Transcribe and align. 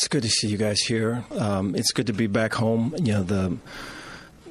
It's 0.00 0.08
good 0.08 0.22
to 0.22 0.30
see 0.30 0.48
you 0.48 0.56
guys 0.56 0.80
here. 0.80 1.24
Um, 1.32 1.74
it's 1.74 1.92
good 1.92 2.06
to 2.06 2.14
be 2.14 2.26
back 2.26 2.54
home. 2.54 2.94
You 2.96 3.12
know 3.12 3.22
the. 3.22 3.58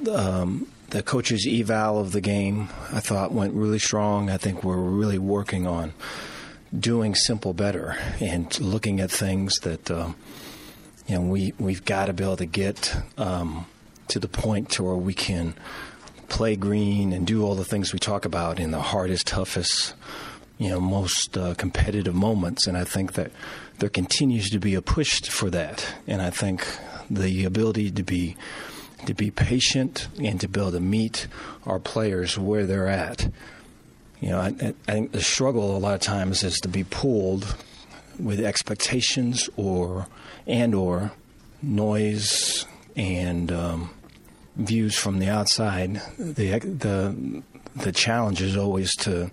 Um, 0.08 0.68
the 0.90 1.02
coach's 1.02 1.44
eval 1.44 1.98
of 1.98 2.12
the 2.12 2.20
game, 2.20 2.68
I 2.92 3.00
thought, 3.00 3.32
went 3.32 3.54
really 3.54 3.80
strong. 3.80 4.30
I 4.30 4.36
think 4.36 4.62
we're 4.62 4.76
really 4.76 5.18
working 5.18 5.66
on 5.66 5.92
doing 6.76 7.16
simple 7.16 7.52
better 7.52 7.96
and 8.20 8.60
looking 8.60 9.00
at 9.00 9.10
things 9.10 9.56
that 9.62 9.90
um, 9.90 10.14
you 11.08 11.16
know 11.16 11.22
we 11.22 11.52
we've 11.58 11.84
got 11.84 12.06
to 12.06 12.12
be 12.12 12.22
able 12.22 12.36
to 12.36 12.46
get 12.46 12.96
um, 13.18 13.66
to 14.06 14.20
the 14.20 14.28
point 14.28 14.70
to 14.70 14.84
where 14.84 14.94
we 14.94 15.14
can 15.14 15.54
play 16.28 16.54
green 16.54 17.12
and 17.12 17.26
do 17.26 17.44
all 17.44 17.56
the 17.56 17.64
things 17.64 17.92
we 17.92 17.98
talk 17.98 18.24
about 18.24 18.60
in 18.60 18.70
the 18.70 18.80
hardest, 18.80 19.26
toughest, 19.26 19.94
you 20.60 20.68
know, 20.68 20.78
most 20.78 21.38
uh, 21.38 21.54
competitive 21.54 22.14
moments. 22.14 22.66
And 22.66 22.76
I 22.76 22.84
think 22.84 23.14
that 23.14 23.32
there 23.78 23.88
continues 23.88 24.50
to 24.50 24.58
be 24.58 24.74
a 24.74 24.82
push 24.82 25.22
for 25.22 25.48
that. 25.50 25.94
And 26.06 26.20
I 26.20 26.28
think 26.28 26.66
the 27.10 27.46
ability 27.46 27.90
to 27.92 28.02
be 28.02 28.36
to 29.06 29.14
be 29.14 29.30
patient 29.30 30.08
and 30.22 30.38
to 30.38 30.46
be 30.46 30.60
able 30.60 30.72
to 30.72 30.80
meet 30.80 31.26
our 31.64 31.78
players 31.78 32.36
where 32.36 32.66
they're 32.66 32.86
at. 32.86 33.26
You 34.20 34.28
know, 34.28 34.38
I, 34.38 34.48
I 34.86 34.92
think 34.92 35.12
the 35.12 35.22
struggle 35.22 35.74
a 35.74 35.78
lot 35.78 35.94
of 35.94 36.02
times 36.02 36.44
is 36.44 36.60
to 36.60 36.68
be 36.68 36.84
pulled 36.84 37.56
with 38.18 38.38
expectations 38.38 39.48
or 39.56 40.06
and 40.46 40.74
or 40.74 41.12
noise 41.62 42.66
and 42.94 43.50
um, 43.50 43.90
views 44.56 44.98
from 44.98 45.20
the 45.20 45.30
outside. 45.30 46.02
The 46.18 46.58
the 46.58 47.42
the 47.74 47.92
challenge 47.92 48.42
is 48.42 48.58
always 48.58 48.94
to 48.96 49.30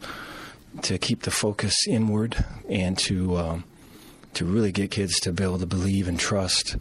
to 0.84 0.98
keep 0.98 1.24
the 1.24 1.32
focus 1.32 1.88
inward 1.88 2.44
and 2.70 2.98
to 2.98 3.38
um, 3.38 3.64
to 4.34 4.46
really 4.46 4.72
get 4.72 4.92
kids 4.92 5.20
to 5.22 5.32
be 5.32 5.44
able 5.44 5.60
to 5.60 5.66
believe 5.66 6.08
and 6.08 6.20
trust 6.20 6.78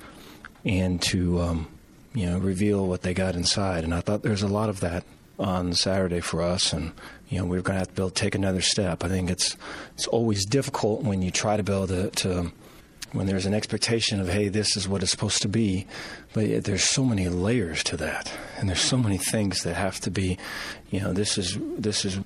and 0.65 1.01
to 1.01 1.41
um, 1.41 1.69
you 2.15 2.27
know 2.27 2.39
reveal 2.39 2.87
what 2.87 3.03
they 3.03 3.15
got 3.15 3.35
inside. 3.35 3.85
And 3.85 3.95
I 3.95 4.01
thought 4.01 4.23
there's 4.23 4.43
a 4.43 4.49
lot 4.49 4.69
of 4.69 4.81
that 4.81 5.05
on 5.39 5.75
Saturday 5.75 6.21
for 6.21 6.43
us, 6.43 6.73
and 6.73 6.93
you 7.29 7.39
know 7.39 7.45
we're 7.45 7.63
going 7.63 7.75
to 7.75 7.81
have 7.81 7.89
to 7.89 7.95
be 7.95 8.03
able 8.03 8.11
to 8.11 8.15
take 8.15 8.35
another 8.35 8.61
step. 8.61 9.05
I 9.05 9.09
think 9.09 9.31
it's 9.31 9.57
it's 9.95 10.07
always 10.07 10.45
difficult 10.45 11.03
when 11.03 11.23
you 11.23 11.31
try 11.31 11.57
to 11.57 11.63
able 11.63 11.87
to, 11.87 12.11
to 12.11 12.53
when 13.13 13.27
there's 13.27 13.47
an 13.47 13.55
expectation 13.55 14.21
of 14.21 14.29
hey 14.29 14.49
this 14.49 14.77
is 14.77 14.89
what 14.89 15.03
it's 15.03 15.11
supposed 15.11 15.41
to 15.41 15.49
be 15.49 15.87
but 16.33 16.65
there's 16.65 16.85
so 16.85 17.05
many 17.05 17.29
layers 17.29 17.83
to 17.85 17.97
that 17.97 18.33
and 18.59 18.69
there's 18.69 18.81
so 18.81 18.97
many 18.97 19.17
things 19.17 19.63
that 19.63 19.75
have 19.75 20.01
to 20.01 20.11
be 20.11 20.37
you 20.91 21.01
know 21.01 21.13
this 21.13 21.39
is 21.39 21.57
this 21.79 22.05
is 22.05 22.19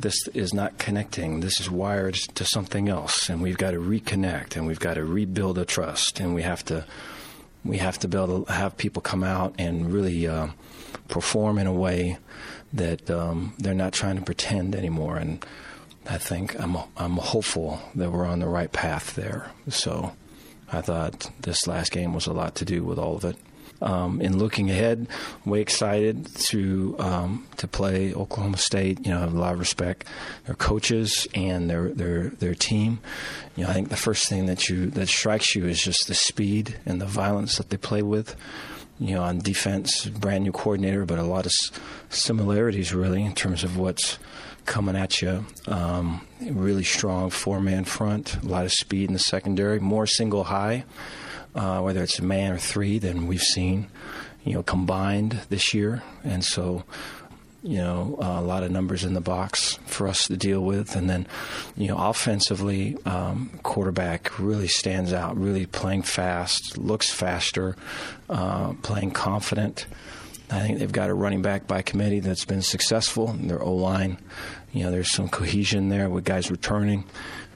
this 0.00 0.28
is 0.28 0.54
not 0.54 0.78
connecting. 0.78 1.40
This 1.40 1.60
is 1.60 1.70
wired 1.70 2.14
to 2.14 2.44
something 2.44 2.88
else, 2.88 3.28
and 3.28 3.42
we've 3.42 3.58
got 3.58 3.72
to 3.72 3.78
reconnect, 3.78 4.56
and 4.56 4.66
we've 4.66 4.80
got 4.80 4.94
to 4.94 5.04
rebuild 5.04 5.58
a 5.58 5.64
trust, 5.64 6.20
and 6.20 6.34
we 6.34 6.42
have 6.42 6.64
to 6.66 6.84
we 7.64 7.78
have 7.78 7.98
to 7.98 8.08
be 8.08 8.16
able 8.16 8.44
to 8.44 8.52
have 8.52 8.76
people 8.78 9.02
come 9.02 9.22
out 9.22 9.54
and 9.58 9.92
really 9.92 10.26
uh, 10.26 10.48
perform 11.08 11.58
in 11.58 11.66
a 11.66 11.72
way 11.72 12.16
that 12.72 13.10
um, 13.10 13.52
they're 13.58 13.74
not 13.74 13.92
trying 13.92 14.16
to 14.16 14.22
pretend 14.22 14.74
anymore. 14.74 15.16
And 15.16 15.44
I 16.08 16.18
think 16.18 16.58
I'm 16.58 16.76
I'm 16.96 17.16
hopeful 17.16 17.80
that 17.94 18.10
we're 18.10 18.26
on 18.26 18.40
the 18.40 18.48
right 18.48 18.72
path 18.72 19.14
there. 19.14 19.50
So 19.68 20.12
I 20.72 20.80
thought 20.80 21.30
this 21.40 21.66
last 21.66 21.92
game 21.92 22.14
was 22.14 22.26
a 22.26 22.32
lot 22.32 22.54
to 22.56 22.64
do 22.64 22.84
with 22.84 22.98
all 22.98 23.16
of 23.16 23.24
it 23.24 23.36
um, 23.82 24.20
in 24.20 24.38
looking 24.38 24.70
ahead, 24.70 25.06
way 25.44 25.60
excited 25.60 26.26
to 26.48 26.96
um, 26.98 27.46
to 27.56 27.66
play 27.66 28.12
Oklahoma 28.14 28.58
State. 28.58 29.04
You 29.04 29.12
know, 29.12 29.18
I 29.18 29.20
have 29.20 29.34
a 29.34 29.38
lot 29.38 29.52
of 29.52 29.58
respect 29.58 30.06
their 30.46 30.54
coaches 30.54 31.26
and 31.34 31.68
their 31.68 31.88
their 31.88 32.30
their 32.30 32.54
team. 32.54 33.00
You 33.56 33.64
know, 33.64 33.70
I 33.70 33.72
think 33.72 33.88
the 33.88 33.96
first 33.96 34.28
thing 34.28 34.46
that 34.46 34.68
you 34.68 34.86
that 34.90 35.08
strikes 35.08 35.54
you 35.54 35.66
is 35.66 35.82
just 35.82 36.06
the 36.08 36.14
speed 36.14 36.78
and 36.86 37.00
the 37.00 37.06
violence 37.06 37.56
that 37.56 37.70
they 37.70 37.76
play 37.76 38.02
with. 38.02 38.36
You 38.98 39.14
know, 39.14 39.22
on 39.22 39.38
defense, 39.38 40.04
brand 40.04 40.44
new 40.44 40.52
coordinator, 40.52 41.06
but 41.06 41.18
a 41.18 41.22
lot 41.22 41.46
of 41.46 41.52
similarities 42.10 42.92
really 42.92 43.24
in 43.24 43.34
terms 43.34 43.64
of 43.64 43.78
what's 43.78 44.18
coming 44.66 44.94
at 44.94 45.22
you. 45.22 45.46
Um, 45.66 46.26
really 46.42 46.84
strong 46.84 47.30
four 47.30 47.60
man 47.60 47.84
front, 47.84 48.36
a 48.36 48.46
lot 48.46 48.66
of 48.66 48.72
speed 48.72 49.08
in 49.08 49.14
the 49.14 49.18
secondary, 49.18 49.80
more 49.80 50.06
single 50.06 50.44
high 50.44 50.84
uh, 51.54 51.80
whether 51.80 52.02
it's 52.02 52.18
a 52.18 52.24
man 52.24 52.52
or 52.52 52.58
three, 52.58 52.98
than 52.98 53.26
we've 53.26 53.42
seen, 53.42 53.88
you 54.44 54.54
know, 54.54 54.62
combined 54.62 55.40
this 55.48 55.74
year. 55.74 56.02
And 56.24 56.44
so, 56.44 56.84
you 57.62 57.76
know, 57.76 58.16
a 58.20 58.40
lot 58.40 58.62
of 58.62 58.70
numbers 58.70 59.04
in 59.04 59.12
the 59.12 59.20
box 59.20 59.78
for 59.84 60.08
us 60.08 60.26
to 60.28 60.36
deal 60.36 60.62
with. 60.62 60.96
And 60.96 61.10
then, 61.10 61.26
you 61.76 61.88
know, 61.88 61.98
offensively, 61.98 62.96
um, 63.04 63.50
quarterback 63.62 64.38
really 64.38 64.68
stands 64.68 65.12
out, 65.12 65.36
really 65.36 65.66
playing 65.66 66.02
fast, 66.02 66.78
looks 66.78 67.10
faster, 67.10 67.76
uh, 68.30 68.72
playing 68.82 69.10
confident. 69.10 69.86
I 70.50 70.60
think 70.60 70.78
they've 70.78 70.90
got 70.90 71.10
a 71.10 71.14
running 71.14 71.42
back 71.42 71.66
by 71.66 71.82
committee 71.82 72.20
that's 72.20 72.44
been 72.44 72.62
successful. 72.62 73.28
Their 73.38 73.62
O 73.62 73.74
line, 73.74 74.18
you 74.72 74.82
know, 74.82 74.90
there's 74.90 75.12
some 75.12 75.28
cohesion 75.28 75.90
there 75.90 76.08
with 76.08 76.24
guys 76.24 76.50
returning. 76.50 77.04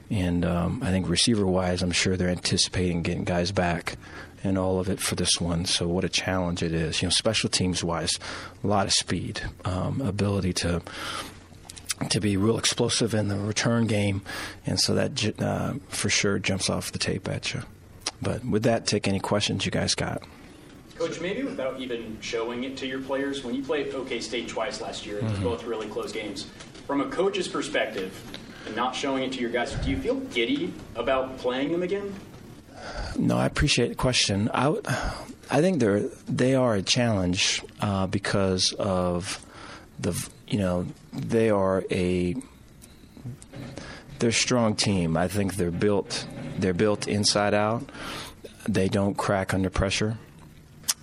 And 0.09 0.45
um, 0.45 0.81
I 0.83 0.91
think 0.91 1.09
receiver 1.09 1.45
wise, 1.45 1.81
I'm 1.81 1.91
sure 1.91 2.15
they're 2.15 2.29
anticipating 2.29 3.01
getting 3.01 3.23
guys 3.23 3.51
back 3.51 3.97
and 4.43 4.57
all 4.57 4.79
of 4.79 4.89
it 4.89 4.99
for 4.99 5.15
this 5.15 5.41
one. 5.41 5.65
So 5.65 5.87
what 5.87 6.03
a 6.03 6.09
challenge 6.09 6.61
it 6.61 6.71
is. 6.71 7.01
You 7.01 7.07
know, 7.07 7.11
special 7.11 7.49
teams 7.49 7.83
wise, 7.83 8.19
a 8.63 8.67
lot 8.67 8.85
of 8.85 8.93
speed, 8.93 9.41
um, 9.65 10.01
ability 10.01 10.53
to 10.53 10.81
to 12.09 12.19
be 12.19 12.35
real 12.35 12.57
explosive 12.57 13.13
in 13.13 13.29
the 13.29 13.39
return 13.39 13.87
game, 13.87 14.21
and 14.65 14.79
so 14.79 14.93
that 14.95 15.41
uh, 15.41 15.75
for 15.87 16.09
sure 16.09 16.37
jumps 16.39 16.69
off 16.69 16.91
the 16.91 16.99
tape 16.99 17.27
at 17.29 17.53
you. 17.53 17.61
But 18.21 18.43
with 18.43 18.63
that, 18.63 18.85
take 18.85 19.07
any 19.07 19.19
questions 19.19 19.65
you 19.65 19.71
guys 19.71 19.95
got. 19.95 20.21
Coach, 20.97 21.19
maybe 21.21 21.43
without 21.43 21.79
even 21.79 22.17
showing 22.21 22.65
it 22.65 22.77
to 22.77 22.87
your 22.87 22.99
players, 22.99 23.43
when 23.43 23.55
you 23.55 23.63
played 23.63 23.93
OK 23.93 24.19
State 24.19 24.47
twice 24.47 24.81
last 24.81 25.05
year, 25.05 25.21
mm-hmm. 25.21 25.43
both 25.43 25.63
really 25.63 25.87
close 25.87 26.11
games, 26.11 26.47
from 26.85 27.01
a 27.01 27.09
coach's 27.09 27.47
perspective, 27.47 28.13
and 28.65 28.75
not 28.75 28.95
showing 28.95 29.23
it 29.23 29.31
to 29.33 29.39
your 29.39 29.49
guys, 29.49 29.73
do 29.73 29.89
you 29.89 29.97
feel 29.97 30.15
giddy 30.15 30.73
about 30.95 31.37
playing 31.37 31.71
them 31.71 31.83
again? 31.83 32.13
No, 33.17 33.37
I 33.37 33.45
appreciate 33.45 33.89
the 33.89 33.95
question. 33.95 34.49
I, 34.53 34.75
I 35.49 35.61
think 35.61 35.79
they're 35.79 36.01
they 36.27 36.55
are 36.55 36.75
a 36.75 36.81
challenge 36.81 37.61
uh, 37.79 38.07
because 38.07 38.73
of 38.73 39.43
the 39.99 40.29
you 40.47 40.59
know 40.59 40.87
they 41.13 41.49
are 41.49 41.83
a 41.89 42.35
they're 44.19 44.29
a 44.29 44.33
strong 44.33 44.75
team. 44.75 45.17
I 45.17 45.27
think 45.27 45.55
they're 45.55 45.71
built 45.71 46.27
they're 46.57 46.73
built 46.73 47.07
inside 47.07 47.53
out. 47.53 47.89
They 48.67 48.89
don't 48.89 49.15
crack 49.15 49.53
under 49.53 49.69
pressure. 49.69 50.17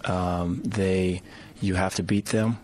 Um, 0.05 0.63
they 0.65 1.23
you 1.61 1.75
have 1.75 1.95
to 1.97 2.03
beat 2.03 2.27
them. 2.27 2.59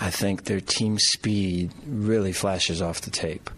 I 0.00 0.10
think 0.10 0.44
their 0.44 0.60
team 0.60 0.98
speed 0.98 1.72
really 1.86 2.32
flashes 2.32 2.80
off 2.82 3.00
the 3.00 3.10
tape. 3.10 3.50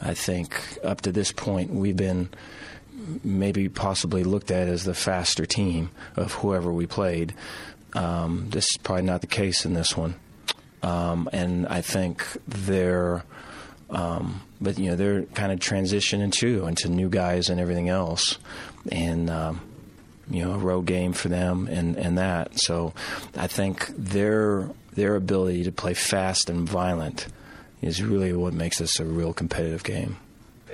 I 0.00 0.14
think 0.14 0.78
up 0.84 1.00
to 1.02 1.12
this 1.12 1.32
point 1.32 1.70
we've 1.70 1.96
been 1.96 2.28
maybe 3.24 3.68
possibly 3.68 4.24
looked 4.24 4.50
at 4.50 4.68
as 4.68 4.84
the 4.84 4.94
faster 4.94 5.46
team 5.46 5.90
of 6.16 6.32
whoever 6.34 6.72
we 6.72 6.86
played. 6.86 7.34
Um, 7.94 8.50
this 8.50 8.64
is 8.64 8.76
probably 8.82 9.04
not 9.04 9.20
the 9.20 9.26
case 9.26 9.64
in 9.64 9.74
this 9.74 9.96
one, 9.96 10.14
um, 10.82 11.28
and 11.32 11.66
I 11.66 11.80
think 11.80 12.24
they're. 12.46 13.24
Um, 13.90 14.42
but 14.60 14.78
you 14.78 14.90
know 14.90 14.96
they're 14.96 15.22
kind 15.22 15.50
of 15.50 15.60
transitioning 15.60 16.30
too 16.30 16.66
into 16.66 16.90
new 16.90 17.08
guys 17.08 17.48
and 17.48 17.58
everything 17.58 17.88
else, 17.88 18.38
and 18.92 19.30
um, 19.30 19.62
you 20.30 20.44
know 20.44 20.52
a 20.52 20.58
road 20.58 20.84
game 20.84 21.12
for 21.12 21.28
them 21.28 21.68
and, 21.70 21.96
and 21.96 22.18
that. 22.18 22.58
So 22.58 22.92
I 23.34 23.46
think 23.46 23.86
their 23.96 24.68
their 24.92 25.16
ability 25.16 25.64
to 25.64 25.72
play 25.72 25.94
fast 25.94 26.50
and 26.50 26.68
violent 26.68 27.28
is 27.82 28.02
really 28.02 28.32
what 28.32 28.52
makes 28.52 28.78
this 28.78 28.98
a 29.00 29.04
real 29.04 29.32
competitive 29.32 29.84
game. 29.84 30.16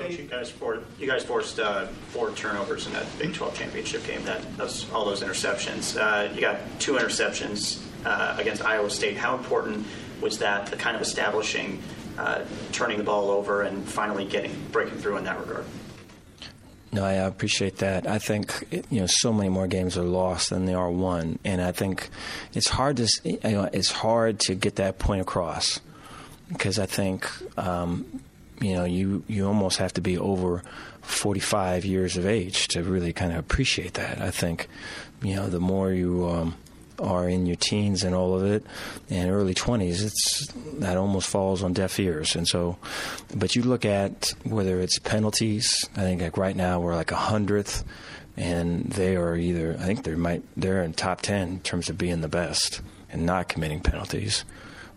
You 0.09 0.25
guys, 0.25 0.50
for, 0.50 0.81
you 0.98 1.06
guys 1.06 1.25
forced 1.25 1.60
uh, 1.60 1.87
four 2.09 2.32
turnovers 2.32 2.87
in 2.87 2.92
that 2.94 3.06
Big 3.19 3.32
12 3.32 3.56
championship 3.56 4.04
game. 4.04 4.25
That 4.25 4.56
those, 4.56 4.91
all 4.92 5.04
those 5.04 5.22
interceptions. 5.22 5.97
Uh, 5.97 6.33
you 6.34 6.41
got 6.41 6.59
two 6.80 6.95
interceptions 6.95 7.80
uh, 8.04 8.36
against 8.39 8.65
Iowa 8.65 8.91
State. 8.91 9.16
How 9.16 9.36
important 9.36 9.86
was 10.21 10.39
that? 10.39 10.66
The 10.66 10.77
kind 10.77 10.97
of 10.97 11.03
establishing, 11.03 11.80
uh, 12.18 12.45
turning 12.72 12.98
the 12.98 13.04
ball 13.04 13.30
over, 13.30 13.62
and 13.62 13.86
finally 13.89 14.24
getting 14.24 14.53
breaking 14.72 14.98
through 14.98 15.16
in 15.16 15.24
that 15.24 15.39
regard. 15.39 15.65
No, 16.92 17.04
I 17.04 17.12
appreciate 17.12 17.78
that. 17.78 18.07
I 18.07 18.18
think 18.18 18.84
you 18.91 19.00
know 19.00 19.07
so 19.07 19.33
many 19.33 19.48
more 19.48 19.66
games 19.68 19.97
are 19.97 20.04
lost 20.04 20.50
than 20.50 20.66
they 20.66 20.74
are 20.74 20.91
won, 20.91 21.39
and 21.45 21.62
I 21.62 21.72
think 21.72 22.09
it's 22.53 22.68
hard 22.68 22.97
to 22.98 23.09
you 23.24 23.39
know, 23.42 23.71
it's 23.72 23.91
hard 23.91 24.41
to 24.41 24.54
get 24.54 24.77
that 24.77 24.98
point 24.98 25.21
across 25.21 25.80
because 26.54 26.78
I 26.78 26.86
think 26.86 27.30
um, 27.59 28.22
you 28.60 28.74
know 28.74 28.84
you 28.84 29.22
you 29.28 29.47
almost 29.47 29.78
have 29.78 29.92
to 29.95 30.01
be 30.01 30.18
over 30.18 30.62
45 31.03 31.84
years 31.84 32.16
of 32.16 32.27
age 32.27 32.68
to 32.68 32.83
really 32.83 33.12
kind 33.12 33.33
of 33.33 33.39
appreciate 33.39 33.95
that. 33.95 34.21
I 34.21 34.30
think 34.30 34.68
you 35.22 35.36
know 35.36 35.48
the 35.48 35.60
more 35.60 35.92
you 35.92 36.27
um, 36.28 36.56
are 36.98 37.28
in 37.28 37.45
your 37.47 37.56
teens 37.56 38.04
and 38.04 38.15
all 38.15 38.36
of 38.36 38.45
it 38.45 38.65
and 39.10 39.28
early 39.28 39.53
20s 39.53 40.01
it's 40.04 40.47
that 40.74 40.97
almost 40.97 41.28
falls 41.28 41.60
on 41.60 41.72
deaf 41.72 41.98
ears 41.98 42.36
and 42.36 42.47
so 42.47 42.78
but 43.34 43.57
you 43.57 43.62
look 43.62 43.84
at 43.84 44.33
whether 44.45 44.78
it's 44.78 45.00
penalties 45.00 45.89
i 45.97 46.03
think 46.03 46.22
like 46.22 46.36
right 46.36 46.54
now 46.54 46.78
we're 46.78 46.95
like 46.95 47.10
a 47.10 47.16
hundredth 47.16 47.83
and 48.36 48.91
they 48.92 49.16
are 49.16 49.36
either 49.36 49.77
I 49.78 49.84
think 49.84 50.04
they 50.04 50.15
might 50.15 50.42
they're 50.57 50.83
in 50.83 50.92
top 50.92 51.22
ten 51.22 51.48
in 51.48 51.60
terms 51.60 51.89
of 51.89 51.98
being 51.98 52.21
the 52.21 52.28
best 52.28 52.80
and 53.10 53.24
not 53.24 53.48
committing 53.48 53.80
penalties. 53.80 54.45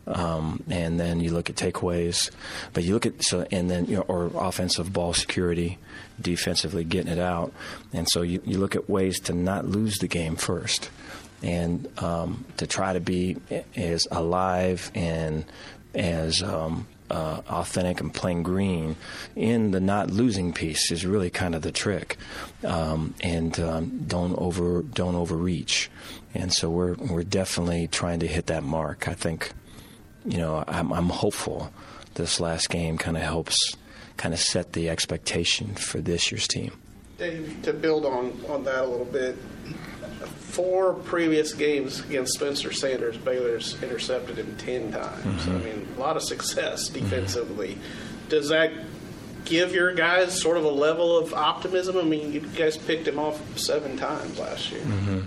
Um, 0.07 0.63
and 0.69 0.99
then 0.99 1.19
you 1.19 1.31
look 1.31 1.49
at 1.49 1.57
takeaways, 1.57 2.31
but 2.73 2.83
you 2.83 2.93
look 2.93 3.05
at 3.05 3.21
so 3.23 3.45
and 3.51 3.69
then 3.69 3.85
you 3.85 3.97
know 3.97 4.03
or 4.03 4.31
offensive 4.35 4.93
ball 4.93 5.13
security, 5.13 5.77
defensively 6.21 6.83
getting 6.85 7.11
it 7.11 7.19
out, 7.19 7.51
and 7.91 8.07
so 8.09 8.21
you, 8.21 8.41
you 8.45 8.57
look 8.57 8.75
at 8.75 8.89
ways 8.89 9.19
to 9.21 9.33
not 9.33 9.65
lose 9.65 9.97
the 9.97 10.07
game 10.07 10.37
first, 10.37 10.89
and 11.43 11.87
um, 12.01 12.45
to 12.55 12.65
try 12.65 12.93
to 12.93 13.01
be 13.01 13.35
as 13.75 14.07
alive 14.09 14.91
and 14.95 15.43
as 15.93 16.41
um, 16.41 16.87
uh, 17.09 17.41
authentic 17.49 18.01
and 18.01 18.13
playing 18.13 18.43
green 18.43 18.95
in 19.35 19.71
the 19.71 19.79
not 19.79 20.09
losing 20.09 20.53
piece 20.53 20.91
is 20.91 21.05
really 21.05 21.29
kind 21.29 21.55
of 21.55 21.61
the 21.61 21.71
trick, 21.71 22.17
um, 22.63 23.13
and 23.21 23.59
um, 23.59 24.03
don't 24.07 24.33
over 24.37 24.83
don't 24.83 25.15
overreach, 25.15 25.89
and 26.33 26.53
so 26.53 26.69
we're 26.69 26.93
we're 26.93 27.23
definitely 27.23 27.87
trying 27.87 28.19
to 28.19 28.27
hit 28.27 28.47
that 28.47 28.63
mark. 28.63 29.07
I 29.07 29.13
think 29.13 29.51
you 30.27 30.37
know, 30.37 30.63
I'm, 30.67 30.91
I'm 30.91 31.09
hopeful 31.09 31.71
this 32.15 32.39
last 32.39 32.69
game 32.69 32.97
kind 32.97 33.15
of 33.15 33.23
helps 33.23 33.75
kind 34.17 34.33
of 34.33 34.39
set 34.39 34.73
the 34.73 34.89
expectation 34.89 35.75
for 35.75 35.99
this 35.99 36.31
year's 36.31 36.47
team. 36.47 36.71
Dave, 37.17 37.59
to 37.63 37.73
build 37.73 38.05
on, 38.05 38.39
on 38.49 38.63
that 38.65 38.83
a 38.83 38.87
little 38.87 39.05
bit, 39.05 39.37
four 40.25 40.93
previous 40.93 41.53
games 41.53 41.99
against 42.01 42.33
Spencer 42.33 42.71
Sanders, 42.73 43.17
Baylor's 43.17 43.81
intercepted 43.81 44.37
him 44.37 44.55
10 44.57 44.91
times. 44.91 45.23
Mm-hmm. 45.23 45.51
I 45.51 45.59
mean, 45.59 45.87
a 45.95 45.99
lot 45.99 46.15
of 46.15 46.23
success 46.23 46.89
defensively. 46.89 47.75
Mm-hmm. 47.75 48.29
Does 48.29 48.49
that 48.49 48.71
give 49.45 49.73
your 49.73 49.93
guys 49.93 50.39
sort 50.39 50.57
of 50.57 50.65
a 50.65 50.69
level 50.69 51.17
of 51.17 51.33
optimism? 51.33 51.97
I 51.97 52.03
mean, 52.03 52.33
you 52.33 52.41
guys 52.41 52.75
picked 52.77 53.07
him 53.07 53.19
off 53.19 53.41
seven 53.57 53.97
times 53.97 54.37
last 54.37 54.71
year. 54.71 54.81
Mm-hmm. 54.81 55.21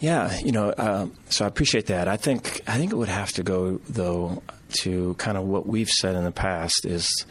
Yeah, 0.00 0.38
you 0.38 0.50
know, 0.50 0.70
uh, 0.70 1.08
so 1.28 1.44
I 1.44 1.48
appreciate 1.48 1.86
that. 1.86 2.08
I 2.08 2.16
think 2.16 2.62
I 2.66 2.78
think 2.78 2.90
it 2.90 2.96
would 2.96 3.08
have 3.08 3.32
to 3.32 3.42
go 3.42 3.80
though 3.88 4.42
to 4.80 5.14
kind 5.14 5.36
of 5.36 5.44
what 5.44 5.66
we've 5.66 5.90
said 5.90 6.16
in 6.16 6.24
the 6.24 6.32
past 6.32 6.86
is, 6.86 7.26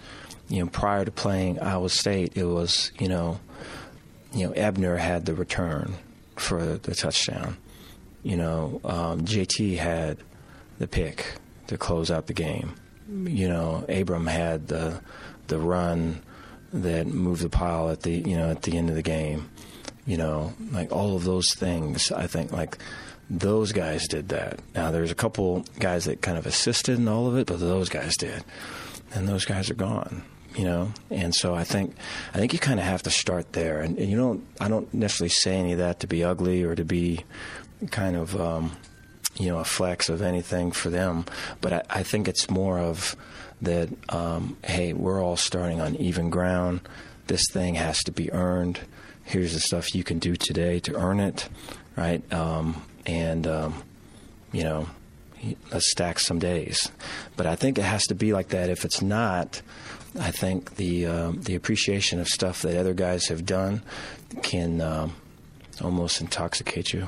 you 0.50 0.60
know, 0.60 0.70
prior 0.70 1.04
to 1.04 1.12
playing 1.12 1.60
Iowa 1.60 1.90
State, 1.90 2.38
it 2.38 2.46
was 2.46 2.92
you 3.00 3.08
know, 3.08 3.40
you 4.34 4.46
know, 4.46 4.54
Ebner 4.54 4.98
had 4.98 5.26
the 5.26 5.34
return 5.34 5.96
for 6.36 6.78
the 6.78 6.94
touchdown. 6.94 7.58
You 8.22 8.38
know, 8.38 8.82
um, 8.84 9.22
JT 9.26 9.78
had 9.78 10.18
the 10.78 10.88
pick 10.88 11.26
to 11.68 11.78
close 11.78 12.12
out 12.12 12.28
the 12.28 12.34
game. 12.34 12.76
You 13.08 13.50
know, 13.50 13.84
Abram 13.90 14.28
had 14.28 14.68
the 14.68 15.02
the 15.48 15.58
run 15.58 16.22
that 16.72 17.08
moved 17.08 17.42
the 17.42 17.50
pile 17.50 17.90
at 17.90 18.04
the 18.04 18.12
you 18.12 18.38
know 18.38 18.52
at 18.52 18.62
the 18.62 18.78
end 18.78 18.90
of 18.90 18.96
the 18.96 19.02
game 19.02 19.50
you 20.06 20.18
know, 20.18 20.54
like 20.72 20.92
all 20.92 21.16
of 21.16 21.24
those 21.24 21.54
things. 21.54 22.12
I 22.12 22.28
think 22.28 22.52
like 22.52 22.78
those 23.30 23.72
guys 23.72 24.08
did 24.08 24.30
that. 24.30 24.60
Now 24.74 24.92
there's 24.92 25.12
a 25.12 25.16
couple 25.16 25.66
guys 25.80 26.06
that 26.06 26.22
kind 26.22 26.38
of 26.38 26.46
assisted 26.46 26.98
in 26.98 27.08
all 27.08 27.28
of 27.28 27.38
it, 27.38 27.48
but 27.48 27.60
those 27.60 27.90
guys 27.90 28.18
did, 28.18 28.44
and 29.14 29.28
those 29.28 29.46
guys 29.46 29.70
are 29.70 29.76
gone. 29.76 30.24
You 30.56 30.66
know, 30.66 30.94
and 31.12 31.34
so 31.34 31.54
I 31.54 31.64
think 31.64 31.96
I 32.34 32.40
think 32.40 32.54
you 32.54 32.60
kind 32.60 32.80
of 32.80 32.86
have 32.86 33.04
to 33.04 33.12
start 33.12 33.54
there, 33.54 33.82
and, 33.82 33.98
and 34.00 34.10
you 34.10 34.18
don't. 34.18 34.46
I 34.60 34.68
don't 34.68 34.92
necessarily 34.94 35.30
say 35.30 35.56
any 35.56 35.74
of 35.74 35.78
that 35.78 36.00
to 36.00 36.08
be 36.08 36.24
ugly 36.24 36.64
or 36.64 36.74
to 36.74 36.84
be 36.84 37.24
kind 37.92 38.16
of 38.16 38.40
um, 38.40 38.72
you 39.38 39.48
know 39.48 39.60
a 39.60 39.64
flex 39.64 40.10
of 40.10 40.24
anything 40.24 40.72
for 40.72 40.90
them, 40.90 41.26
but 41.62 41.72
I, 41.72 41.84
I 41.90 42.04
think 42.04 42.28
it's 42.28 42.50
more 42.50 42.80
of 42.80 43.16
that. 43.62 43.90
Um, 44.10 44.58
hey, 44.66 44.94
we're 44.94 45.24
all 45.24 45.38
starting 45.38 45.80
on 45.80 45.96
even 45.98 46.32
ground. 46.32 46.82
This 47.28 47.46
thing 47.52 47.76
has 47.76 48.00
to 48.06 48.12
be 48.12 48.32
earned 48.32 48.80
here's 49.30 49.54
the 49.54 49.60
stuff 49.60 49.94
you 49.94 50.04
can 50.04 50.18
do 50.18 50.36
today 50.36 50.80
to 50.80 50.96
earn 50.96 51.20
it, 51.20 51.48
right? 51.96 52.22
Um, 52.34 52.84
and 53.06 53.46
um, 53.46 53.84
you 54.52 54.64
know, 54.64 54.88
let's 55.72 55.90
stack 55.92 56.20
some 56.20 56.40
days. 56.40 56.92
But 57.38 57.46
I 57.46 57.56
think 57.56 57.78
it 57.78 57.84
has 57.84 58.06
to 58.08 58.16
be 58.16 58.34
like 58.34 58.50
that. 58.50 58.70
If 58.70 58.84
it's 58.86 59.02
not, 59.02 59.62
I 60.20 60.32
think 60.32 60.76
the 60.76 61.06
um, 61.06 61.42
the 61.44 61.56
appreciation 61.56 62.20
of 62.20 62.28
stuff 62.28 62.64
that 62.64 62.76
other 62.76 62.96
guys 62.96 63.28
have 63.28 63.46
done 63.46 63.84
can 64.42 64.82
um, 64.82 65.16
almost 65.82 66.22
intoxicate 66.22 66.92
you. 66.92 67.08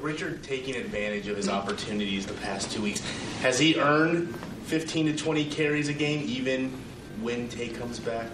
Richard 0.00 0.42
taking 0.42 0.74
advantage 0.74 1.28
of 1.28 1.36
his 1.36 1.48
opportunities 1.48 2.26
the 2.26 2.32
past 2.34 2.72
two 2.72 2.82
weeks, 2.82 3.00
has 3.42 3.60
he 3.60 3.78
earned 3.78 4.34
15 4.64 5.06
to 5.06 5.16
20 5.16 5.44
carries 5.50 5.88
a 5.88 5.92
game 5.92 6.24
even 6.26 6.70
when 7.20 7.48
Taye 7.48 7.78
comes 7.78 8.00
back? 8.00 8.26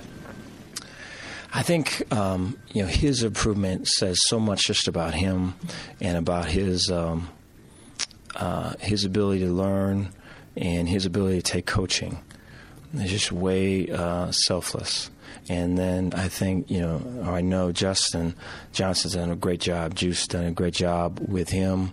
I 1.57 1.63
think 1.63 2.13
um, 2.13 2.59
you 2.73 2.83
know 2.83 2.89
his 2.89 3.23
improvement 3.23 3.87
says 3.87 4.19
so 4.25 4.41
much 4.41 4.67
just 4.67 4.89
about 4.89 5.15
him 5.15 5.55
and 6.01 6.19
about 6.19 6.47
his 6.47 6.91
um, 6.91 7.29
uh, 8.35 8.75
his 8.81 9.05
ability 9.05 9.45
to 9.45 9.53
learn 9.53 10.09
and 10.57 10.89
his 10.89 11.07
ability 11.07 11.37
to 11.37 11.53
take 11.53 11.67
coaching. 11.67 12.19
It's 12.93 13.11
just 13.11 13.31
way 13.31 13.89
uh, 13.89 14.33
selfless. 14.33 15.11
And 15.49 15.77
then 15.77 16.13
I 16.15 16.29
think, 16.29 16.71
you 16.71 16.81
know, 16.81 17.25
I 17.27 17.41
know 17.41 17.73
Justin 17.73 18.35
Johnson's 18.73 19.15
done 19.15 19.31
a 19.31 19.37
great 19.37 19.61
job. 19.61 19.95
Juice 19.95 20.27
done 20.27 20.45
a 20.45 20.53
great 20.53 20.75
job 20.75 21.21
with 21.21 21.51
him 21.51 21.93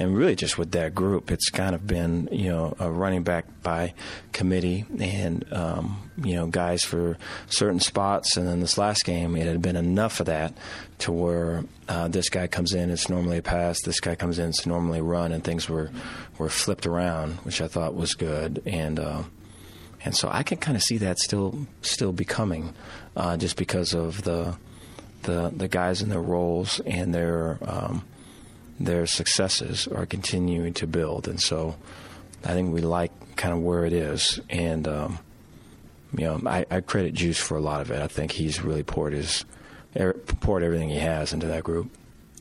and 0.00 0.16
really 0.16 0.34
just 0.34 0.56
with 0.56 0.72
that 0.72 0.94
group, 0.94 1.30
it's 1.30 1.50
kind 1.50 1.74
of 1.74 1.86
been 1.86 2.26
you 2.32 2.48
know 2.48 2.74
a 2.80 2.90
running 2.90 3.22
back 3.22 3.44
by 3.62 3.92
committee 4.32 4.86
and 4.98 5.44
um, 5.52 6.10
you 6.24 6.34
know 6.34 6.46
guys 6.46 6.82
for 6.82 7.18
certain 7.48 7.80
spots. 7.80 8.38
And 8.38 8.48
then 8.48 8.60
this 8.60 8.78
last 8.78 9.04
game, 9.04 9.36
it 9.36 9.46
had 9.46 9.60
been 9.60 9.76
enough 9.76 10.18
of 10.18 10.26
that 10.26 10.54
to 11.00 11.12
where 11.12 11.64
uh, 11.86 12.08
this 12.08 12.30
guy 12.30 12.46
comes 12.46 12.72
in, 12.72 12.88
it's 12.90 13.10
normally 13.10 13.38
a 13.38 13.42
pass. 13.42 13.82
This 13.82 14.00
guy 14.00 14.14
comes 14.14 14.38
in, 14.38 14.48
it's 14.48 14.64
normally 14.64 15.00
a 15.00 15.02
run, 15.02 15.32
and 15.32 15.44
things 15.44 15.68
were 15.68 15.90
were 16.38 16.48
flipped 16.48 16.86
around, 16.86 17.34
which 17.44 17.60
I 17.60 17.68
thought 17.68 17.94
was 17.94 18.14
good. 18.14 18.62
And 18.64 18.98
uh, 18.98 19.24
and 20.04 20.16
so 20.16 20.28
I 20.30 20.42
can 20.42 20.58
kind 20.58 20.76
of 20.76 20.82
see 20.82 20.98
that 20.98 21.18
still 21.18 21.66
still 21.82 22.12
becoming, 22.12 22.74
uh, 23.16 23.36
just 23.36 23.56
because 23.56 23.94
of 23.94 24.22
the 24.22 24.56
the 25.22 25.52
the 25.54 25.68
guys 25.68 26.02
in 26.02 26.08
their 26.08 26.22
roles 26.22 26.80
and 26.80 27.14
their 27.14 27.58
um, 27.62 28.04
their 28.80 29.06
successes 29.06 29.86
are 29.86 30.06
continuing 30.06 30.72
to 30.74 30.86
build. 30.86 31.28
And 31.28 31.40
so 31.40 31.76
I 32.44 32.54
think 32.54 32.72
we 32.72 32.80
like 32.80 33.12
kind 33.36 33.52
of 33.52 33.60
where 33.60 33.84
it 33.84 33.92
is. 33.92 34.40
And, 34.48 34.88
um, 34.88 35.18
you 36.16 36.24
know, 36.24 36.40
I, 36.46 36.64
I, 36.70 36.80
credit 36.80 37.14
Juice 37.14 37.38
for 37.38 37.56
a 37.56 37.60
lot 37.60 37.82
of 37.82 37.90
it. 37.90 38.00
I 38.00 38.06
think 38.08 38.32
he's 38.32 38.62
really 38.62 38.82
poured 38.82 39.12
his 39.12 39.44
er, 39.98 40.14
poured 40.40 40.62
everything 40.62 40.88
he 40.88 40.98
has 40.98 41.32
into 41.34 41.46
that 41.46 41.62
group. 41.62 41.90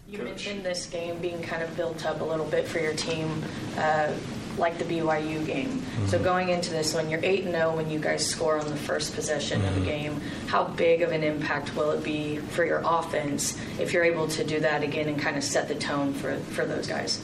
You 0.07 0.19
mentioned 0.19 0.63
this 0.63 0.87
game 0.87 1.19
being 1.19 1.41
kind 1.43 1.61
of 1.61 1.75
built 1.75 2.05
up 2.05 2.21
a 2.21 2.23
little 2.23 2.45
bit 2.45 2.67
for 2.67 2.79
your 2.79 2.95
team. 2.95 3.43
Uh, 3.77 4.11
like 4.59 4.77
the 4.77 4.83
BYU 4.83 5.45
game. 5.45 5.69
Mm-hmm. 5.69 6.07
So 6.07 6.19
going 6.21 6.49
into 6.49 6.69
this, 6.69 6.93
when 6.93 7.09
you're 7.09 7.23
eight 7.23 7.43
and 7.45 7.53
zero, 7.53 7.71
oh, 7.71 7.75
when 7.75 7.89
you 7.89 7.99
guys 7.99 8.25
score 8.25 8.59
on 8.59 8.67
the 8.67 8.75
first 8.75 9.15
possession 9.15 9.61
mm-hmm. 9.61 9.67
of 9.69 9.75
the 9.75 9.81
mm-hmm. 9.81 10.17
game, 10.19 10.21
how 10.47 10.65
big 10.65 11.01
of 11.01 11.11
an 11.11 11.23
impact 11.23 11.75
will 11.75 11.91
it 11.91 12.03
be 12.03 12.37
for 12.37 12.65
your 12.65 12.81
offense 12.85 13.59
if 13.79 13.93
you're 13.93 14.03
able 14.03 14.27
to 14.27 14.43
do 14.43 14.59
that 14.59 14.83
again 14.83 15.07
and 15.07 15.19
kind 15.19 15.37
of 15.37 15.43
set 15.43 15.67
the 15.67 15.75
tone 15.75 16.13
for 16.13 16.37
for 16.37 16.65
those 16.65 16.87
guys? 16.87 17.21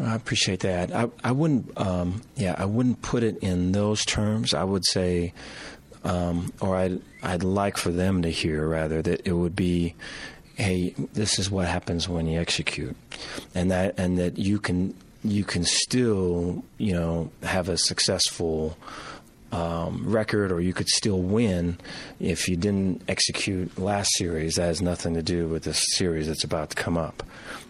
I 0.00 0.14
appreciate 0.14 0.60
that. 0.60 0.92
I, 0.94 1.10
I 1.22 1.32
wouldn't, 1.32 1.78
um, 1.78 2.22
yeah, 2.36 2.54
I 2.56 2.64
wouldn't 2.64 3.02
put 3.02 3.22
it 3.22 3.38
in 3.38 3.72
those 3.72 4.04
terms. 4.04 4.54
I 4.54 4.64
would 4.64 4.86
say, 4.86 5.34
um, 6.04 6.52
or 6.60 6.76
I'd, 6.76 7.00
I'd 7.22 7.42
like 7.42 7.76
for 7.76 7.90
them 7.90 8.22
to 8.22 8.30
hear 8.30 8.66
rather 8.66 9.02
that 9.02 9.26
it 9.26 9.32
would 9.32 9.54
be, 9.54 9.94
hey, 10.54 10.94
this 11.12 11.38
is 11.38 11.50
what 11.50 11.66
happens 11.66 12.08
when 12.08 12.26
you 12.26 12.40
execute, 12.40 12.96
and 13.54 13.70
that 13.70 13.98
and 13.98 14.18
that 14.18 14.38
you 14.38 14.58
can 14.58 14.94
you 15.22 15.44
can 15.44 15.64
still, 15.64 16.64
you 16.78 16.94
know, 16.94 17.30
have 17.42 17.68
a 17.68 17.76
successful 17.76 18.76
um, 19.52 20.04
record, 20.06 20.52
or 20.52 20.60
you 20.60 20.72
could 20.72 20.88
still 20.88 21.20
win 21.20 21.78
if 22.20 22.48
you 22.48 22.56
didn't 22.56 23.02
execute 23.08 23.78
last 23.78 24.10
series. 24.14 24.54
That 24.54 24.66
has 24.66 24.80
nothing 24.80 25.14
to 25.14 25.22
do 25.22 25.48
with 25.48 25.64
this 25.64 25.84
series 25.96 26.28
that's 26.28 26.44
about 26.44 26.70
to 26.70 26.76
come 26.76 26.96
up. 26.96 27.22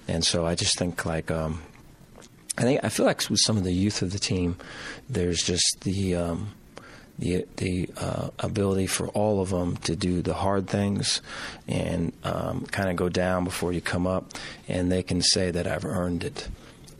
And 0.07 0.25
so 0.25 0.47
I 0.47 0.55
just 0.55 0.79
think 0.79 1.07
like 1.07 1.31
um, 1.31 1.63
I 2.59 2.63
think 2.63 2.85
I 2.85 2.89
feel 2.89 3.07
like 3.07 3.29
with 3.31 3.41
some 3.41 3.57
of 3.57 3.65
the 3.65 3.73
youth 3.73 4.03
of 4.03 4.13
the 4.13 4.19
team, 4.19 4.57
there's 5.09 5.43
just 5.43 5.79
the 5.81 6.17
um, 6.17 6.51
the 7.19 7.47
the 7.57 7.89
uh, 7.97 8.29
ability 8.39 8.87
for 8.87 9.09
all 9.09 9.41
of 9.41 9.51
them 9.51 9.77
to 9.79 9.97
do 9.97 10.23
the 10.23 10.35
hard 10.35 10.69
things 10.69 11.23
and 11.67 12.13
um, 12.25 12.67
kind 12.67 12.91
of 12.91 12.97
go 12.97 13.09
down 13.09 13.45
before 13.45 13.73
you 13.73 13.81
come 13.81 14.07
up, 14.07 14.33
and 14.69 14.93
they 14.93 15.03
can 15.03 15.23
say 15.23 15.51
that 15.51 15.67
I've 15.67 15.85
earned 15.85 16.25
it 16.25 16.49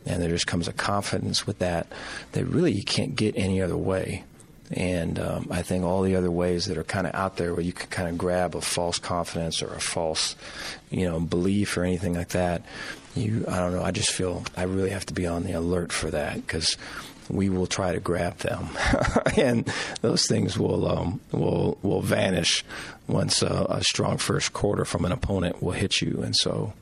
and 0.05 0.21
there 0.21 0.29
just 0.29 0.47
comes 0.47 0.67
a 0.67 0.73
confidence 0.73 1.45
with 1.45 1.59
that 1.59 1.87
that 2.31 2.45
really 2.45 2.71
you 2.71 2.83
can't 2.83 3.15
get 3.15 3.35
any 3.37 3.61
other 3.61 3.77
way. 3.77 4.23
And 4.71 5.19
um, 5.19 5.47
I 5.51 5.63
think 5.63 5.83
all 5.83 6.01
the 6.01 6.15
other 6.15 6.31
ways 6.31 6.65
that 6.67 6.77
are 6.77 6.83
kind 6.83 7.05
of 7.05 7.13
out 7.13 7.35
there 7.35 7.53
where 7.53 7.63
you 7.63 7.73
can 7.73 7.89
kind 7.89 8.07
of 8.07 8.17
grab 8.17 8.55
a 8.55 8.61
false 8.61 8.99
confidence 8.99 9.61
or 9.61 9.73
a 9.73 9.81
false, 9.81 10.35
you 10.89 11.05
know, 11.05 11.19
belief 11.19 11.75
or 11.75 11.83
anything 11.83 12.13
like 12.13 12.29
that, 12.29 12.63
you, 13.13 13.43
I 13.49 13.57
don't 13.57 13.73
know, 13.73 13.83
I 13.83 13.91
just 13.91 14.11
feel 14.11 14.45
I 14.55 14.63
really 14.63 14.91
have 14.91 15.05
to 15.07 15.13
be 15.13 15.27
on 15.27 15.43
the 15.43 15.51
alert 15.51 15.91
for 15.91 16.09
that 16.11 16.35
because 16.35 16.77
we 17.29 17.49
will 17.49 17.67
try 17.67 17.93
to 17.93 17.99
grab 17.99 18.37
them, 18.39 18.69
and 19.37 19.71
those 20.01 20.27
things 20.27 20.57
will 20.57 20.87
um, 20.87 21.19
will 21.31 21.77
will 21.81 22.01
vanish 22.01 22.65
once 23.07 23.41
a, 23.41 23.65
a, 23.69 23.83
strong 23.83 24.17
first 24.17 24.53
quarter 24.53 24.85
from 24.85 25.05
an 25.05 25.11
opponent 25.11 25.61
will 25.61 25.71
hit 25.71 26.01
you. 26.01 26.21
And 26.21 26.35
so, 26.35 26.73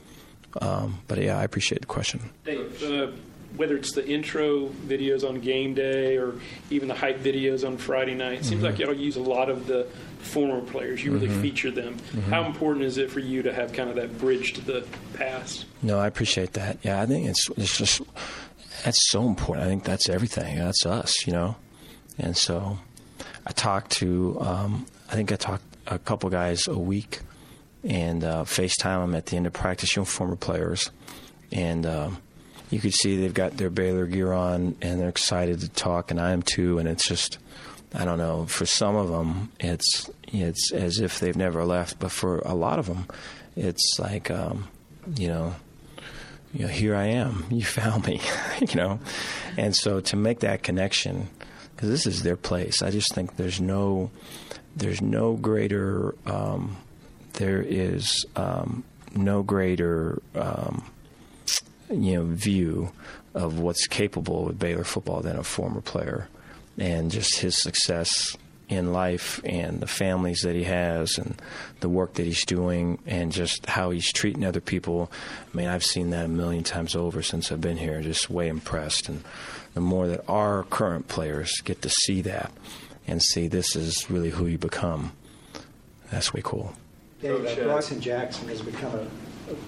um, 0.62 1.00
but 1.08 1.18
yeah, 1.20 1.38
I 1.38 1.44
appreciate 1.44 1.82
the 1.82 1.88
question. 1.88 2.22
Dave, 2.46 2.84
uh, 2.84 3.12
whether 3.56 3.76
it's 3.76 3.94
the 3.94 4.08
intro 4.08 4.68
videos 4.88 5.28
on 5.28 5.40
game 5.40 5.74
day 5.74 6.18
or 6.18 6.36
even 6.70 6.88
the 6.88 6.94
hype 6.94 7.20
videos 7.20 7.66
on 7.66 7.78
Friday 7.78 8.16
night, 8.16 8.40
it 8.40 8.46
seems 8.46 8.62
mm-hmm. 8.64 8.72
like 8.72 8.80
y'all 8.80 8.94
use 8.94 9.16
a 9.16 9.22
lot 9.22 9.50
of 9.50 9.68
the 9.68 9.88
former 10.20 10.62
players. 10.62 11.04
You 11.04 11.14
really 11.14 11.28
mm-hmm. 11.28 11.42
feature 11.42 11.72
them. 11.72 11.96
Mm-hmm. 11.96 12.30
How 12.30 12.46
important 12.46 12.86
is 12.86 12.98
it 12.98 13.10
for 13.10 13.20
you 13.20 13.42
to 13.44 13.54
have 13.54 13.74
kind 13.74 13.90
of 13.90 13.96
that 13.96 14.18
bridge 14.20 14.54
to 14.54 14.62
the 14.62 14.86
past? 15.14 15.66
No, 15.82 16.00
I 16.00 16.08
appreciate 16.08 16.54
that. 16.54 16.78
Yeah, 16.84 17.02
I 17.02 17.06
think 17.06 17.28
it's 17.28 17.50
it's 17.58 17.78
just 17.78 18.02
that's 18.84 19.10
so 19.10 19.28
important. 19.28 19.66
I 19.66 19.70
think 19.70 19.84
that's 19.84 20.10
everything. 20.10 20.58
That's 20.58 20.86
us, 20.86 21.28
you 21.28 21.34
know. 21.34 21.56
And 22.18 22.36
so, 22.36 22.78
I 23.46 23.52
talk 23.52 23.90
to 23.90 24.38
um, 24.42 24.86
I 25.10 25.16
think 25.16 25.32
I 25.32 25.36
talk 25.36 25.62
a 25.88 25.98
couple 25.98 26.30
guys 26.30 26.68
a 26.68 26.78
week 26.78 27.20
and 27.84 28.24
uh, 28.24 28.44
FaceTime 28.44 29.02
them 29.02 29.16
at 29.16 29.28
the 29.28 29.38
end 29.38 29.48
of 29.48 29.54
practice, 29.54 29.96
you 29.96 30.02
know, 30.02 30.06
former 30.06 30.36
players, 30.36 30.90
and. 31.52 31.86
Um, 31.86 32.18
you 32.70 32.80
could 32.80 32.94
see 32.94 33.18
they've 33.18 33.34
got 33.34 33.58
their 33.58 33.70
Baylor 33.70 34.06
gear 34.06 34.32
on 34.32 34.76
and 34.82 35.00
they're 35.00 35.10
excited 35.10 35.62
to 35.62 35.70
talk, 35.70 36.12
and 36.12 36.20
I 36.20 36.32
am 36.32 36.44
too. 36.44 36.78
And 36.78 36.88
it's 36.88 37.08
just, 37.08 37.40
I 37.94 38.06
don't 38.06 38.20
know. 38.20 38.46
For 38.46 38.66
some 38.66 38.96
of 38.96 39.10
them, 39.10 39.52
it's 39.60 40.10
it's 40.28 40.72
as 40.72 41.00
if 41.00 41.20
they've 41.20 41.36
never 41.36 41.66
left, 41.66 42.00
but 42.00 42.12
for 42.12 42.40
a 42.40 42.54
lot 42.54 42.80
of 42.80 42.86
them, 42.86 43.08
it's 43.56 43.98
like, 44.00 44.30
um, 44.30 44.68
you 45.16 45.28
know, 45.28 45.56
you 46.54 46.62
know, 46.62 46.68
here 46.68 46.96
I 46.96 47.06
am. 47.06 47.46
You 47.50 47.64
found 47.64 48.06
me, 48.06 48.22
you 48.60 48.76
know, 48.76 49.00
and 49.58 49.76
so 49.76 50.00
to 50.02 50.16
make 50.16 50.42
that 50.42 50.62
connection, 50.62 51.28
because 51.76 51.90
this 51.90 52.06
is 52.06 52.22
their 52.22 52.38
place. 52.38 52.84
I 52.84 52.92
just 52.92 53.14
think 53.16 53.38
there's 53.38 53.60
no, 53.60 54.12
there's 54.76 55.02
no 55.02 55.34
greater, 55.34 56.14
um, 56.28 56.78
there 57.40 57.62
is 57.62 58.26
um, 58.36 58.84
no 59.16 59.42
greater. 59.42 60.22
Um, 60.36 60.84
you 61.90 62.16
know 62.16 62.24
view 62.24 62.92
of 63.34 63.60
what's 63.60 63.88
capable 63.88 64.46
with 64.46 64.60
Baylor 64.60 64.84
football 64.84 65.22
than 65.22 65.38
a 65.38 65.44
former 65.44 65.82
player, 65.82 66.28
and 66.78 67.12
just 67.12 67.40
his 67.40 67.62
success 67.62 68.38
in 68.68 68.94
life 68.94 69.42
and 69.44 69.80
the 69.80 69.88
families 69.88 70.42
that 70.42 70.56
he 70.56 70.64
has 70.64 71.18
and 71.18 71.42
the 71.80 71.90
work 71.90 72.14
that 72.14 72.26
he's 72.26 72.46
doing 72.46 73.00
and 73.08 73.32
just 73.32 73.66
how 73.66 73.90
he's 73.90 74.14
treating 74.14 74.46
other 74.46 74.62
people. 74.62 75.12
I 75.52 75.58
mean, 75.58 75.68
I've 75.68 75.84
seen 75.84 76.12
that 76.12 76.26
a 76.26 76.30
million 76.30 76.64
times 76.64 76.96
over 76.96 77.24
since 77.24 77.52
I've 77.52 77.62
been 77.62 77.78
here. 77.78 78.02
Just 78.02 78.30
way 78.30 78.48
impressed, 78.48 79.10
and 79.10 79.24
the 79.74 79.82
more 79.82 80.08
that 80.08 80.24
our 80.28 80.64
current 80.64 81.08
players 81.08 81.52
get 81.64 81.82
to 81.82 81.90
see 81.90 82.22
that 82.22 82.52
and 83.08 83.22
see 83.22 83.48
this 83.48 83.76
is 83.76 84.10
really 84.10 84.30
who 84.30 84.46
you 84.46 84.58
become, 84.58 85.14
that's 86.12 86.34
way 86.34 86.42
cool. 86.44 86.76
Dave, 87.22 87.46
uh, 87.46 87.64
Bryson 87.64 88.00
Jackson 88.00 88.48
has 88.48 88.62
become 88.62 88.94
a 88.96 89.08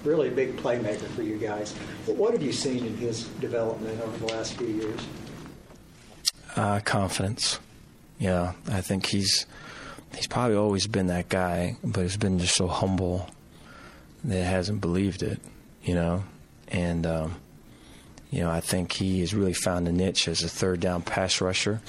really 0.04 0.30
big 0.30 0.56
playmaker 0.56 1.06
for 1.08 1.22
you 1.22 1.36
guys. 1.36 1.74
But 2.06 2.16
what 2.16 2.32
have 2.32 2.42
you 2.42 2.52
seen 2.52 2.86
in 2.86 2.96
his 2.96 3.24
development 3.40 4.00
over 4.00 4.16
the 4.18 4.32
last 4.32 4.54
few 4.54 4.68
years? 4.68 5.00
Uh, 6.56 6.80
confidence. 6.80 7.58
Yeah, 8.18 8.52
I 8.68 8.80
think 8.80 9.06
he's 9.06 9.46
he's 10.14 10.26
probably 10.26 10.56
always 10.56 10.86
been 10.86 11.08
that 11.08 11.28
guy, 11.28 11.76
but 11.82 12.02
he's 12.02 12.16
been 12.16 12.38
just 12.38 12.54
so 12.54 12.68
humble 12.68 13.28
that 14.24 14.44
hasn't 14.44 14.80
believed 14.80 15.22
it, 15.22 15.40
you 15.82 15.94
know. 15.94 16.24
And 16.68 17.06
um, 17.06 17.36
you 18.30 18.40
know, 18.40 18.50
I 18.50 18.60
think 18.60 18.92
he 18.92 19.20
has 19.20 19.34
really 19.34 19.52
found 19.54 19.88
a 19.88 19.92
niche 19.92 20.28
as 20.28 20.42
a 20.42 20.48
third 20.48 20.80
down 20.80 21.02
pass 21.02 21.40
rusher, 21.40 21.80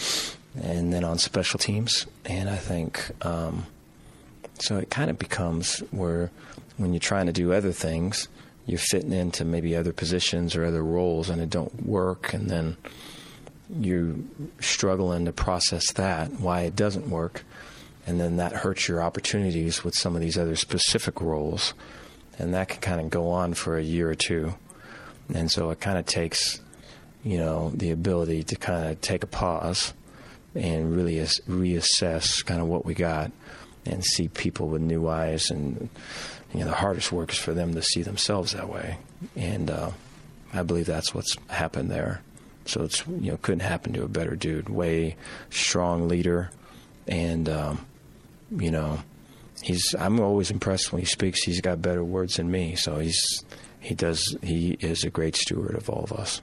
and 0.62 0.91
then 0.91 1.03
on 1.03 1.20
special 1.20 1.60
teams. 1.60 2.05
And 2.25 2.50
I 2.50 2.58
think 2.58 3.12
um, 3.25 3.65
so. 4.60 4.78
It 4.78 4.90
kind 4.90 5.10
of 5.10 5.18
becomes 5.18 5.80
where 5.92 6.32
when 6.78 6.94
you're 6.94 7.00
trying 7.00 7.28
to 7.28 7.34
do 7.34 7.54
other 7.54 7.72
things, 7.72 8.28
you're 8.66 8.80
fitting 8.80 9.12
into 9.12 9.44
maybe 9.44 9.76
other 9.76 9.94
positions 9.94 10.56
or 10.56 10.66
other 10.66 10.84
roles 10.84 11.30
and 11.30 11.42
it 11.42 11.50
don't 11.50 11.86
work 11.86 12.34
and 12.34 12.50
then 12.50 12.78
you're 13.80 14.16
struggling 14.60 15.26
to 15.26 15.34
process 15.34 15.92
that 15.94 16.32
why 16.40 16.62
it 16.62 16.76
doesn't 16.76 17.10
work 17.10 17.44
and 18.06 18.20
then 18.20 18.38
that 18.38 18.54
hurts 18.54 18.88
your 18.88 19.02
opportunities 19.02 19.84
with 19.84 19.96
some 19.96 20.16
of 20.16 20.22
these 20.22 20.38
other 20.38 20.56
specific 20.56 21.20
roles 21.22 21.74
and 22.40 22.54
that 22.54 22.70
can 22.70 22.80
kind 22.82 23.02
of 23.02 23.10
go 23.10 23.30
on 23.30 23.54
for 23.54 23.78
a 23.78 23.84
year 23.84 24.10
or 24.10 24.16
two 24.16 24.54
and 25.34 25.52
so 25.52 25.70
it 25.70 25.80
kind 25.80 25.98
of 25.98 26.06
takes 26.06 26.62
you 27.24 27.38
know 27.38 27.72
the 27.76 27.92
ability 27.92 28.44
to 28.44 28.56
kind 28.56 28.90
of 28.90 29.00
take 29.02 29.24
a 29.24 29.28
pause 29.28 29.94
and 30.56 30.96
really 30.96 31.16
reassess 31.16 32.46
kind 32.46 32.62
of 32.62 32.68
what 32.68 32.86
we 32.86 32.94
got 32.94 33.32
and 33.86 34.04
see 34.04 34.28
people 34.28 34.68
with 34.70 34.82
new 34.82 35.08
eyes 35.08 35.50
and 35.50 35.90
you 36.54 36.60
know, 36.60 36.68
the 36.68 36.75
hardest 36.75 37.12
work 37.12 37.32
is 37.32 37.38
for 37.38 37.54
them 37.54 37.74
to 37.74 37.82
see 37.82 38.04
themselves 38.04 38.54
that 38.54 38.70
way. 38.70 38.98
And 39.36 39.72
uh, 39.72 39.92
I 40.54 40.63
believe 40.63 40.86
that's 40.86 41.13
what's 41.13 41.36
happened 41.48 41.90
there. 41.90 42.22
So 42.66 42.84
it's 42.84 43.06
you 43.08 43.32
know 43.32 43.38
couldn't 43.42 43.62
happen 43.62 43.94
to 43.94 44.04
a 44.04 44.08
better 44.08 44.36
dude. 44.36 44.70
Way 44.70 45.18
strong 45.50 46.08
leader, 46.08 46.50
and 47.08 47.50
um, 47.50 47.86
you 48.56 48.72
know 48.72 49.00
he's. 49.62 49.94
I'm 50.00 50.20
always 50.22 50.50
impressed 50.50 50.94
when 50.94 51.02
he 51.02 51.06
speaks. 51.06 51.44
He's 51.44 51.60
got 51.60 51.82
better 51.82 52.04
words 52.04 52.38
than 52.38 52.50
me. 52.50 52.75
So 52.75 53.00
he's 53.00 53.44
he 53.82 53.96
does 53.96 54.38
he 54.42 54.78
is 54.80 55.04
a 55.04 55.10
great 55.10 55.36
steward 55.36 55.75
of 55.75 55.90
all 55.90 56.06
of 56.06 56.13
us. 56.13 56.42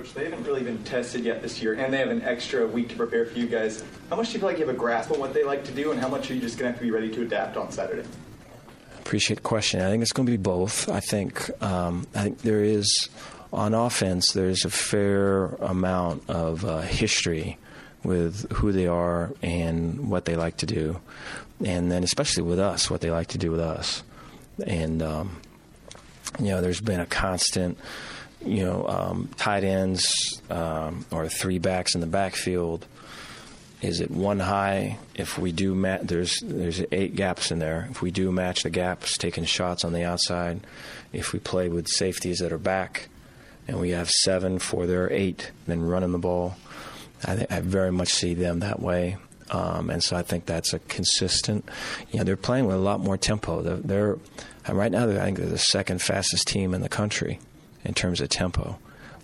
Coach, 0.00 0.14
they 0.14 0.24
haven't 0.24 0.44
really 0.44 0.62
been 0.62 0.82
tested 0.84 1.24
yet 1.24 1.42
this 1.42 1.62
year, 1.62 1.74
and 1.74 1.92
they 1.92 1.98
have 1.98 2.08
an 2.08 2.22
extra 2.22 2.66
week 2.66 2.88
to 2.88 2.96
prepare 2.96 3.26
for 3.26 3.38
you 3.38 3.46
guys. 3.46 3.84
How 4.08 4.16
much 4.16 4.28
do 4.28 4.32
you 4.32 4.38
feel 4.38 4.48
like 4.48 4.58
you 4.58 4.66
have 4.66 4.74
a 4.74 4.78
grasp 4.78 5.10
on 5.10 5.20
what 5.20 5.34
they 5.34 5.44
like 5.44 5.64
to 5.64 5.72
do, 5.72 5.90
and 5.90 6.00
how 6.00 6.08
much 6.08 6.30
are 6.30 6.34
you 6.34 6.40
just 6.40 6.58
going 6.58 6.68
to 6.68 6.72
have 6.72 6.78
to 6.78 6.84
be 6.84 6.90
ready 6.90 7.10
to 7.10 7.22
adapt 7.22 7.58
on 7.58 7.70
Saturday? 7.70 8.08
Appreciate 9.00 9.36
the 9.36 9.42
question. 9.42 9.82
I 9.82 9.90
think 9.90 10.02
it's 10.02 10.12
going 10.12 10.24
to 10.24 10.30
be 10.30 10.38
both. 10.38 10.88
I 10.88 11.00
think 11.00 11.50
um, 11.62 12.06
I 12.14 12.22
think 12.22 12.38
there 12.38 12.64
is 12.64 13.10
on 13.52 13.74
offense. 13.74 14.32
There's 14.32 14.64
a 14.64 14.70
fair 14.70 15.46
amount 15.56 16.30
of 16.30 16.64
uh, 16.64 16.80
history 16.80 17.58
with 18.02 18.50
who 18.52 18.72
they 18.72 18.86
are 18.86 19.34
and 19.42 20.08
what 20.08 20.24
they 20.24 20.36
like 20.36 20.56
to 20.58 20.66
do, 20.66 20.98
and 21.62 21.92
then 21.92 22.04
especially 22.04 22.44
with 22.44 22.58
us, 22.58 22.88
what 22.88 23.02
they 23.02 23.10
like 23.10 23.28
to 23.28 23.38
do 23.38 23.50
with 23.50 23.60
us. 23.60 24.02
And 24.66 25.02
um, 25.02 25.42
you 26.38 26.46
know, 26.46 26.62
there's 26.62 26.80
been 26.80 27.00
a 27.00 27.06
constant, 27.06 27.76
you 28.44 28.64
know, 28.64 28.86
um, 28.86 29.28
tight 29.36 29.64
ends 29.64 30.40
um, 30.50 31.04
or 31.10 31.28
three 31.28 31.58
backs 31.58 31.94
in 31.94 32.00
the 32.00 32.06
backfield 32.06 32.86
is 33.82 34.00
it 34.00 34.10
one 34.10 34.40
high? 34.40 34.98
If 35.14 35.38
we 35.38 35.52
do 35.52 35.74
match, 35.74 36.02
there's 36.02 36.38
there's 36.40 36.82
eight 36.92 37.16
gaps 37.16 37.50
in 37.50 37.58
there. 37.60 37.88
If 37.90 38.02
we 38.02 38.10
do 38.10 38.30
match 38.30 38.62
the 38.62 38.70
gaps, 38.70 39.16
taking 39.16 39.44
shots 39.44 39.84
on 39.84 39.92
the 39.92 40.04
outside, 40.04 40.60
if 41.12 41.32
we 41.32 41.38
play 41.38 41.68
with 41.68 41.88
safeties 41.88 42.38
that 42.38 42.52
are 42.52 42.58
back, 42.58 43.08
and 43.66 43.80
we 43.80 43.90
have 43.90 44.10
seven 44.10 44.58
for 44.58 44.86
their 44.86 45.10
eight, 45.10 45.50
then 45.66 45.82
running 45.82 46.12
the 46.12 46.18
ball, 46.18 46.56
I, 47.24 47.36
th- 47.36 47.50
I 47.50 47.60
very 47.60 47.92
much 47.92 48.08
see 48.08 48.34
them 48.34 48.60
that 48.60 48.80
way. 48.80 49.16
Um, 49.50 49.90
and 49.90 50.02
so 50.02 50.16
I 50.16 50.22
think 50.22 50.46
that's 50.46 50.74
a 50.74 50.78
consistent. 50.80 51.68
You 52.10 52.18
know, 52.18 52.24
they're 52.24 52.36
playing 52.36 52.66
with 52.66 52.76
a 52.76 52.80
lot 52.80 53.00
more 53.00 53.16
tempo. 53.16 53.62
They're, 53.62 53.76
they're 53.76 54.18
right 54.68 54.92
now. 54.92 55.06
They're, 55.06 55.20
I 55.20 55.24
think 55.24 55.38
they're 55.38 55.48
the 55.48 55.58
second 55.58 56.02
fastest 56.02 56.46
team 56.46 56.74
in 56.74 56.82
the 56.82 56.88
country 56.88 57.40
in 57.84 57.94
terms 57.94 58.20
of 58.20 58.28
tempo. 58.28 58.78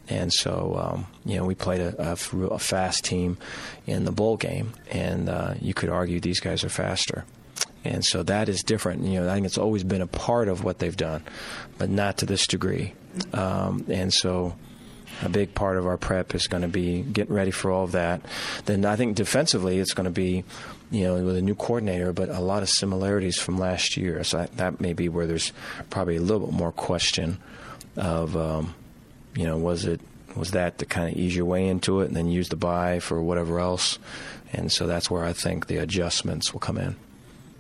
And 0.09 0.33
so, 0.33 0.77
um, 0.79 1.07
you 1.25 1.37
know, 1.37 1.45
we 1.45 1.55
played 1.55 1.81
a, 1.81 2.13
a, 2.13 2.47
a, 2.47 2.59
fast 2.59 3.05
team 3.05 3.39
in 3.87 4.05
the 4.05 4.13
bowl 4.13 4.37
game, 4.37 4.73
and 4.91 5.29
uh, 5.29 5.55
you 5.61 5.75
could 5.75 5.89
argue 5.89 6.21
these 6.21 6.39
guys 6.39 6.63
are 6.63 6.69
faster. 6.69 7.25
And 7.85 8.05
so 8.05 8.23
that 8.25 8.49
is 8.49 8.63
different. 8.63 9.03
You 9.03 9.21
know, 9.21 9.31
I 9.31 9.35
think 9.35 9.47
it's 9.47 9.59
always 9.59 9.85
been 9.85 10.03
a 10.03 10.07
part 10.07 10.49
of 10.49 10.63
what 10.63 10.79
they've 10.79 10.97
done, 10.97 11.23
but 11.79 11.91
not 11.91 12.19
to 12.19 12.27
this 12.27 12.47
degree. 12.47 12.95
Um, 13.33 13.85
and 13.89 14.13
so, 14.13 14.55
a 15.23 15.29
big 15.29 15.55
part 15.55 15.79
of 15.79 15.87
our 15.87 15.97
prep 15.97 16.35
is 16.35 16.47
going 16.47 16.63
to 16.63 16.69
be 16.69 17.01
getting 17.01 17.35
ready 17.35 17.51
for 17.51 17.71
all 17.71 17.85
of 17.85 17.93
that. 17.93 18.21
Then 18.67 18.85
I 18.85 18.97
think 18.97 19.17
defensively, 19.17 19.79
it's 19.79 19.95
going 19.95 20.05
to 20.05 20.11
be, 20.11 20.45
you 20.91 21.05
know, 21.05 21.25
with 21.25 21.37
a 21.37 21.43
new 21.43 21.55
coordinator, 21.55 22.13
but 22.13 22.29
a 22.29 22.41
lot 22.41 22.63
of 22.63 22.69
similarities 22.69 23.39
from 23.39 23.57
last 23.57 23.97
year. 23.97 24.23
So 24.25 24.39
that, 24.39 24.57
that 24.59 24.81
may 24.81 24.93
be 24.93 25.09
where 25.09 25.27
there's 25.27 25.53
probably 25.89 26.17
a 26.17 26.21
little 26.21 26.47
bit 26.47 26.55
more 26.55 26.71
question 26.71 27.39
of. 27.97 28.37
Um, 28.37 28.75
you 29.37 29.45
know, 29.45 29.59
was 29.59 29.85
it 29.85 30.01
was 30.35 30.51
that 30.53 30.79
to 30.79 30.87
kind 30.87 31.11
of 31.11 31.17
ease 31.17 31.35
your 31.37 31.45
way 31.45 31.69
into 31.69 32.01
it 32.01 32.07
and 32.07 32.17
then 32.17 32.29
use 32.29 32.49
the 32.49 32.57
bye 32.57 33.01
for 33.01 33.23
whatever 33.23 33.61
else? 33.61 33.99
And 34.53 34.73
so 34.73 34.87
that's 34.87 35.11
where 35.11 35.25
I 35.25 35.33
think 35.33 35.67
the 35.67 35.77
adjustments 35.77 36.53
will 36.53 36.61
come 36.61 36.79
in. 36.79 36.97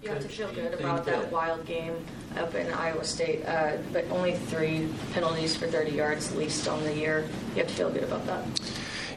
You 0.02 0.10
have 0.10 0.22
to 0.22 0.28
feel 0.28 0.52
good 0.52 0.72
about 0.74 1.04
that 1.06 1.32
wild 1.32 1.66
game 1.66 1.96
up 2.36 2.54
in 2.54 2.72
Iowa 2.72 3.04
State, 3.04 3.44
uh, 3.44 3.76
but 3.92 4.04
only 4.10 4.36
three 4.36 4.88
penalties 5.12 5.56
for 5.56 5.66
30 5.66 5.90
yards, 5.90 6.30
at 6.30 6.38
least 6.38 6.68
on 6.68 6.82
the 6.84 6.94
year. 6.94 7.26
You 7.54 7.62
have 7.62 7.68
to 7.68 7.74
feel 7.74 7.90
good 7.90 8.04
about 8.04 8.24
that. 8.26 8.44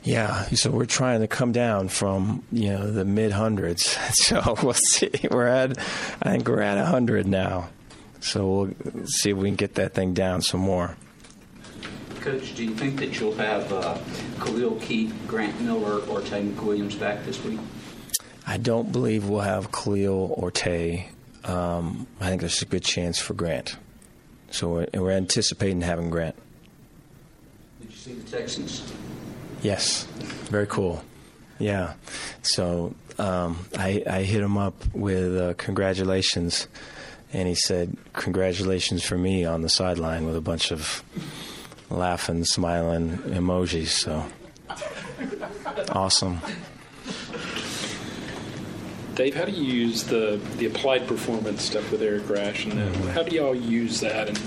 Yeah, 0.04 0.44
so 0.46 0.72
we're 0.72 0.86
trying 0.86 1.20
to 1.20 1.28
come 1.28 1.52
down 1.52 1.90
from 1.90 2.42
you 2.52 2.70
know 2.70 2.90
the 2.90 3.06
mid 3.06 3.32
hundreds. 3.32 3.98
So 4.14 4.56
we'll 4.64 4.74
see. 4.74 5.12
We're 5.30 5.48
at, 5.48 5.78
I 6.22 6.32
think 6.32 6.48
we're 6.48 6.62
at 6.62 6.84
hundred 6.84 7.28
now. 7.28 7.70
So 8.20 8.48
we'll 8.48 9.06
see 9.06 9.30
if 9.32 9.38
we 9.38 9.48
can 9.50 9.56
get 9.56 9.76
that 9.76 9.94
thing 9.94 10.14
down 10.14 10.42
some 10.42 10.62
more. 10.62 10.98
Coach, 12.30 12.56
do 12.56 12.64
you 12.64 12.76
think 12.76 13.00
that 13.00 13.20
you'll 13.20 13.34
have 13.38 13.74
uh, 13.74 13.98
Khalil 14.40 14.76
Keith, 14.76 15.12
Grant 15.26 15.60
Miller, 15.62 15.96
or 16.06 16.22
Taye 16.22 16.54
McWilliams 16.54 17.00
back 17.00 17.26
this 17.26 17.44
week? 17.44 17.60
I 18.46 18.58
don't 18.58 18.92
believe 18.92 19.28
we'll 19.28 19.42
have 19.42 19.72
Khalil 19.72 20.36
or 20.38 20.52
Taye. 20.52 21.08
Um, 21.44 22.06
I 22.22 22.30
think 22.30 22.42
there's 22.42 22.62
a 22.62 22.66
good 22.66 22.84
chance 22.84 23.18
for 23.18 23.34
Grant. 23.34 23.78
So 24.52 24.70
we're, 24.70 24.88
we're 24.94 25.10
anticipating 25.10 25.82
having 25.82 26.12
Grant. 26.12 26.36
Did 27.82 27.90
you 27.90 27.98
see 27.98 28.14
the 28.14 28.38
Texans? 28.38 28.94
Yes, 29.64 30.04
very 30.52 30.68
cool. 30.68 31.04
Yeah. 31.58 31.94
So 32.44 32.94
um, 33.18 33.66
I, 33.76 34.04
I 34.08 34.22
hit 34.22 34.44
him 34.44 34.56
up 34.56 34.76
with 34.94 35.36
uh, 35.36 35.56
congratulations, 35.56 36.68
and 37.34 37.48
he 37.48 37.56
said, 37.56 37.98
Congratulations 38.14 39.04
for 39.04 39.18
me 39.18 39.46
on 39.46 39.64
the 39.64 39.70
sideline 39.70 40.28
with 40.28 40.36
a 40.36 40.42
bunch 40.42 40.72
of 40.72 41.04
laughing, 41.90 42.44
smiling 42.46 43.18
emojis. 43.18 43.88
So 43.88 44.26
awesome. 45.92 46.40
Dave, 49.16 49.36
how 49.36 49.44
do 49.44 49.52
you 49.52 49.64
use 49.64 50.04
the, 50.04 50.40
the 50.58 50.66
applied 50.66 51.06
performance 51.06 51.62
stuff 51.62 51.92
with 51.92 52.02
Eric 52.02 52.30
Rash? 52.30 52.64
And 52.64 52.74
then 52.74 52.94
how 53.10 53.22
do 53.24 53.36
y'all 53.36 53.54
use 53.54 54.00
that, 54.00 54.30
and 54.30 54.38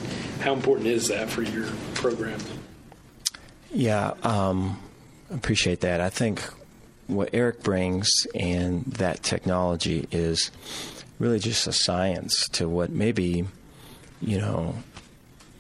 how 0.41 0.55
important 0.55 0.87
is 0.87 1.09
that 1.09 1.29
for 1.29 1.43
your 1.43 1.67
program? 1.93 2.41
Yeah, 3.71 4.15
um, 4.23 4.81
appreciate 5.31 5.81
that. 5.81 6.01
I 6.01 6.09
think 6.09 6.43
what 7.07 7.31
Eric 7.35 7.63
brings 7.63 8.09
and 8.35 8.85
that 8.85 9.23
technology 9.23 10.09
is 10.11 10.51
really 11.19 11.39
just 11.39 11.67
a 11.67 11.73
science 11.73 12.49
to 12.51 12.67
what 12.67 12.91
maybe, 12.91 13.45
you 14.23 14.39
know, 14.39 14.75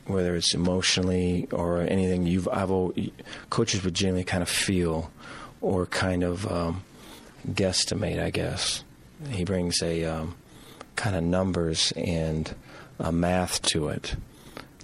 whether 0.06 0.34
it's 0.34 0.54
emotionally 0.54 1.48
or 1.52 1.80
anything 1.80 2.26
you've 2.26 2.48
I've 2.48 2.70
always, 2.70 3.10
coaches 3.50 3.84
would 3.84 3.94
generally 3.94 4.24
kind 4.24 4.42
of 4.42 4.48
feel 4.48 5.10
or 5.60 5.86
kind 5.86 6.24
of 6.24 6.50
um, 6.50 6.82
guesstimate, 7.48 8.20
I 8.22 8.30
guess. 8.30 8.84
He 9.30 9.44
brings 9.44 9.80
a 9.82 10.04
um, 10.04 10.34
kind 10.96 11.14
of 11.14 11.22
numbers 11.22 11.92
and 11.96 12.52
a 12.98 13.12
math 13.12 13.62
to 13.62 13.88
it, 13.88 14.16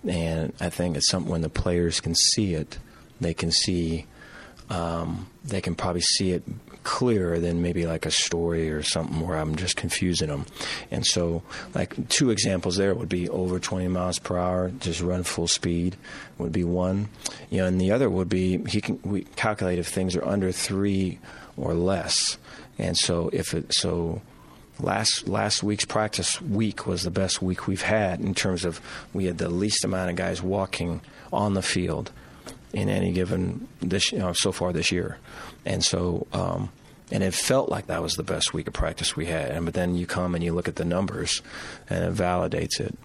and 0.07 0.53
I 0.61 0.71
think 0.71 0.97
it's 0.97 1.09
something 1.09 1.31
when 1.31 1.43
the 1.43 1.49
players 1.49 2.01
can 2.01 2.15
see 2.15 2.55
it, 2.55 2.79
they 3.21 3.35
can 3.35 3.51
see, 3.51 4.07
um, 4.71 5.27
they 5.45 5.61
can 5.61 5.75
probably 5.75 6.03
see 6.03 6.33
it 6.33 6.43
clearer 6.85 7.39
than 7.39 7.61
maybe 7.61 7.87
like 7.87 8.07
a 8.07 8.11
story 8.11 8.71
or 8.71 8.83
something 8.83 9.21
where 9.21 9.37
I'm 9.37 9.57
just 9.57 9.77
confusing 9.77 10.29
them. 10.29 10.47
And 10.91 11.05
so, 11.05 11.43
like 11.75 12.09
two 12.09 12.31
examples 12.31 12.77
there 12.77 12.95
would 12.95 13.09
be 13.09 13.29
over 13.29 13.59
20 13.59 13.89
miles 13.89 14.19
per 14.19 14.39
hour, 14.39 14.71
just 14.71 15.01
run 15.01 15.23
full 15.23 15.49
speed 15.49 15.97
would 16.39 16.53
be 16.53 16.65
one. 16.65 17.09
You 17.51 17.59
know, 17.59 17.67
and 17.67 17.81
the 17.81 17.93
other 17.93 18.09
would 18.09 18.29
be 18.29 18.59
he 18.69 18.81
can 18.81 19.01
we 19.03 19.25
calculate 19.37 19.79
if 19.79 19.89
things 19.89 20.17
are 20.17 20.25
under 20.25 20.53
three 20.53 21.19
or 21.57 21.75
less. 21.75 22.39
And 22.79 22.97
so 22.97 23.29
if 23.33 23.55
it 23.55 23.75
so 23.75 24.23
last 24.81 25.29
last 25.29 25.63
week's 25.63 25.85
practice 25.85 26.41
week 26.41 26.87
was 26.87 27.03
the 27.03 27.11
best 27.11 27.43
week 27.43 27.67
we've 27.67 27.83
had 27.83 28.21
in 28.21 28.35
terms 28.35 28.65
of 28.65 28.81
we 29.13 29.25
had 29.25 29.39
the 29.39 29.49
least 29.49 29.85
amount 29.85 30.11
of 30.11 30.17
guys 30.17 30.41
walking 30.41 31.01
on 31.33 31.55
the 31.55 31.63
field 31.63 32.13
in 32.73 32.89
any 32.89 33.13
given 33.13 33.69
this 33.81 34.13
you 34.13 34.19
know 34.19 34.33
so 34.33 34.53
far 34.53 34.73
this 34.73 34.93
year, 34.93 35.19
and 35.65 35.85
so 35.85 36.27
um, 36.33 36.71
and 37.11 37.23
it 37.23 37.35
felt 37.35 37.69
like 37.69 37.87
that 37.87 38.03
was 38.03 38.15
the 38.15 38.23
best 38.23 38.53
week 38.53 38.67
of 38.67 38.75
practice 38.75 39.17
we 39.17 39.27
had. 39.27 39.51
And 39.51 39.65
but 39.65 39.75
then 39.75 39.95
you 39.95 40.07
come 40.07 40.35
and 40.35 40.45
you 40.45 40.53
look 40.53 40.69
at 40.69 40.77
the 40.77 40.85
numbers, 40.85 41.43
and 41.89 42.05
it 42.05 42.15
validates 42.15 42.81
it 42.81 42.97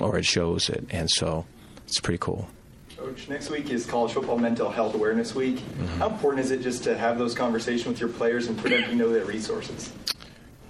or 0.00 0.18
it 0.18 0.24
shows 0.24 0.68
it, 0.68 0.84
and 0.90 1.10
so 1.10 1.46
it's 1.86 2.00
pretty 2.00 2.18
cool. 2.18 2.48
Coach, 2.96 3.28
next 3.28 3.50
week 3.50 3.70
is 3.70 3.84
College 3.84 4.12
Football 4.12 4.38
Mental 4.38 4.70
Health 4.70 4.94
Awareness 4.94 5.34
Week. 5.34 5.56
Mm-hmm. 5.56 5.98
How 5.98 6.08
important 6.08 6.44
is 6.44 6.52
it 6.52 6.62
just 6.62 6.84
to 6.84 6.96
have 6.96 7.18
those 7.18 7.34
conversations 7.34 7.86
with 7.86 8.00
your 8.00 8.08
players 8.08 8.46
and 8.46 8.60
for 8.60 8.68
them 8.68 8.84
to 8.84 8.94
know 8.94 9.12
their 9.12 9.24
resources? 9.24 9.92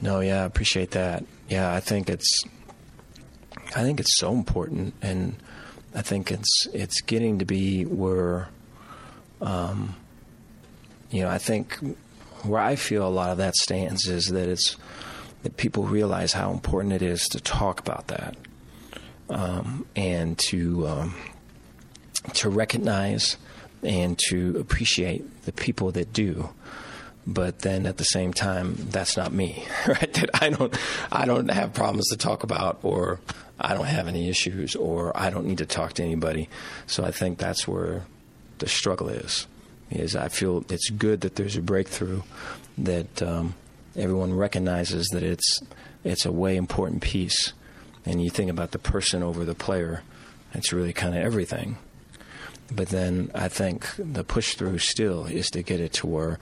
No, 0.00 0.21
yeah, 0.21 0.42
I 0.42 0.44
appreciate 0.44 0.92
that. 0.92 1.25
Yeah, 1.49 1.73
I 1.73 1.80
think 1.80 2.09
it's, 2.09 2.42
I 3.76 3.82
think 3.82 4.00
it's 4.00 4.18
so 4.18 4.32
important, 4.32 4.94
and 5.02 5.37
I 5.95 6.03
think 6.03 6.31
it's 6.31 6.67
it's 6.73 7.01
getting 7.03 7.39
to 7.39 7.45
be 7.45 7.85
where, 7.85 8.49
um, 9.41 9.95
you 11.11 11.23
know, 11.23 11.28
I 11.28 11.39
think 11.39 11.78
where 12.45 12.61
I 12.61 12.76
feel 12.76 13.07
a 13.07 13.11
lot 13.11 13.31
of 13.31 13.39
that 13.39 13.55
stands 13.57 14.07
is 14.07 14.26
that 14.28 14.49
it's 14.49 14.76
that 15.43 15.57
people 15.57 15.85
realize 15.85 16.33
how 16.33 16.50
important 16.52 16.95
it 16.95 17.02
is 17.02 17.28
to 17.28 17.41
talk 17.41 17.81
about 17.81 18.09
that, 18.09 18.37
um, 19.28 19.87
and 19.95 20.39
to 20.39 20.87
um, 20.89 21.15
to 22.35 22.49
recognize 22.49 23.37
and 23.83 24.19
to 24.31 24.57
appreciate 24.59 25.45
the 25.45 25.52
people 25.52 25.91
that 25.93 26.13
do 26.13 26.49
but 27.26 27.61
then 27.61 27.87
at 27.87 27.99
the 27.99 28.04
same 28.04 28.32
time 28.32 28.75
that's 28.91 29.17
not 29.17 29.32
me 29.32 29.65
right? 29.87 30.13
That 30.15 30.30
i 30.43 30.50
don't 30.50 30.76
i 31.11 31.25
don't 31.25 31.50
have 31.50 31.73
problems 31.73 32.08
to 32.08 32.17
talk 32.17 32.43
about 32.43 32.80
or 32.82 33.21
i 33.61 33.75
don't 33.75 33.87
have 33.87 34.08
any 34.08 34.28
issues 34.28 34.75
or 34.75 35.17
i 35.17 35.30
don't 35.30 35.47
need 35.47 35.58
to 35.58 35.67
talk 35.67 35.95
to 35.95 36.02
anybody. 36.02 36.49
So 36.87 37.04
i 37.04 37.11
think 37.11 37.39
that's 37.39 37.67
where 37.69 38.02
the 38.58 38.69
struggle 38.69 39.08
is 39.08 39.47
is 39.91 40.17
i 40.17 40.28
feel 40.28 40.65
it's 40.69 40.91
good 40.91 41.21
that 41.21 41.37
there's 41.37 41.56
a 41.56 41.63
breakthrough 41.63 42.23
that 42.78 43.23
um, 43.23 43.54
everyone 43.97 44.35
recognizes 44.35 45.06
that 45.08 45.23
it's 45.23 45.61
it's 46.04 46.26
a 46.26 46.32
way 46.32 46.56
important 46.56 47.02
piece. 47.02 47.52
And 48.04 48.23
you 48.23 48.30
think 48.30 48.50
about 48.50 48.73
the 48.73 48.78
person 48.78 49.23
over 49.23 49.45
the 49.45 49.54
player 49.54 50.02
it's 50.54 50.73
really 50.73 50.93
kind 50.93 51.15
of 51.17 51.23
everything. 51.23 51.78
But 52.71 52.89
then 52.89 53.30
I 53.35 53.49
think 53.49 53.87
the 53.99 54.25
push 54.25 54.54
through 54.54 54.78
still 54.78 55.25
is 55.25 55.50
to 55.50 55.63
get 55.63 55.80
it 55.80 55.95
to 55.95 56.06
where 56.06 56.39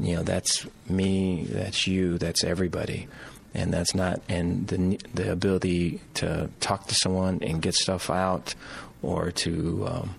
you 0.00 0.16
know 0.16 0.22
that's 0.22 0.66
me 0.88 1.44
that's 1.44 1.86
you 1.86 2.18
that's 2.18 2.44
everybody. 2.44 3.08
And 3.52 3.72
that's 3.72 3.94
not 3.94 4.22
and 4.28 4.66
the 4.68 4.98
the 5.12 5.32
ability 5.32 6.00
to 6.14 6.50
talk 6.60 6.86
to 6.86 6.94
someone 6.94 7.40
and 7.42 7.60
get 7.60 7.74
stuff 7.74 8.08
out 8.08 8.54
or 9.02 9.32
to 9.32 9.86
um, 9.88 10.14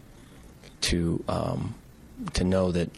to 0.82 1.24
um, 1.28 1.76
to 2.34 2.44
know 2.44 2.72
that 2.72 2.90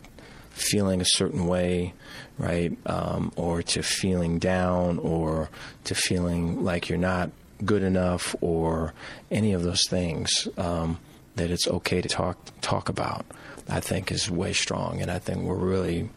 feeling 0.50 1.02
a 1.02 1.06
certain 1.06 1.48
way 1.48 1.94
right 2.38 2.78
um, 2.86 3.32
or 3.36 3.62
to 3.64 3.82
feeling 3.82 4.40
down 4.40 5.00
or 5.00 5.50
to 5.84 5.96
feeling 5.96 6.64
like 6.64 6.90
you're 6.90 6.98
not 6.98 7.32
good 7.66 7.82
enough 7.82 8.36
or 8.42 8.94
any 9.32 9.54
of 9.54 9.64
those 9.64 9.88
things 9.88 10.48
um, 10.58 11.00
that 11.36 11.50
it's 11.50 11.68
okay 11.68 12.02
to 12.02 12.10
talk 12.10 12.38
talk 12.62 12.90
about 12.90 13.26
I 13.70 13.80
think 13.80 14.12
is 14.12 14.30
way 14.30 14.54
strong. 14.54 15.02
And 15.02 15.10
I 15.10 15.20
think 15.20 15.44
we're 15.44 15.56
really 15.56 16.10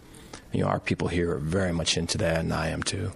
you 0.56 0.62
know, 0.62 0.68
our 0.68 0.80
people 0.80 1.08
here 1.08 1.32
are 1.32 1.38
very 1.38 1.72
much 1.72 1.98
into 1.98 2.16
that, 2.16 2.40
and 2.40 2.50
I 2.50 2.68
am 2.68 2.82
too. 2.82 3.12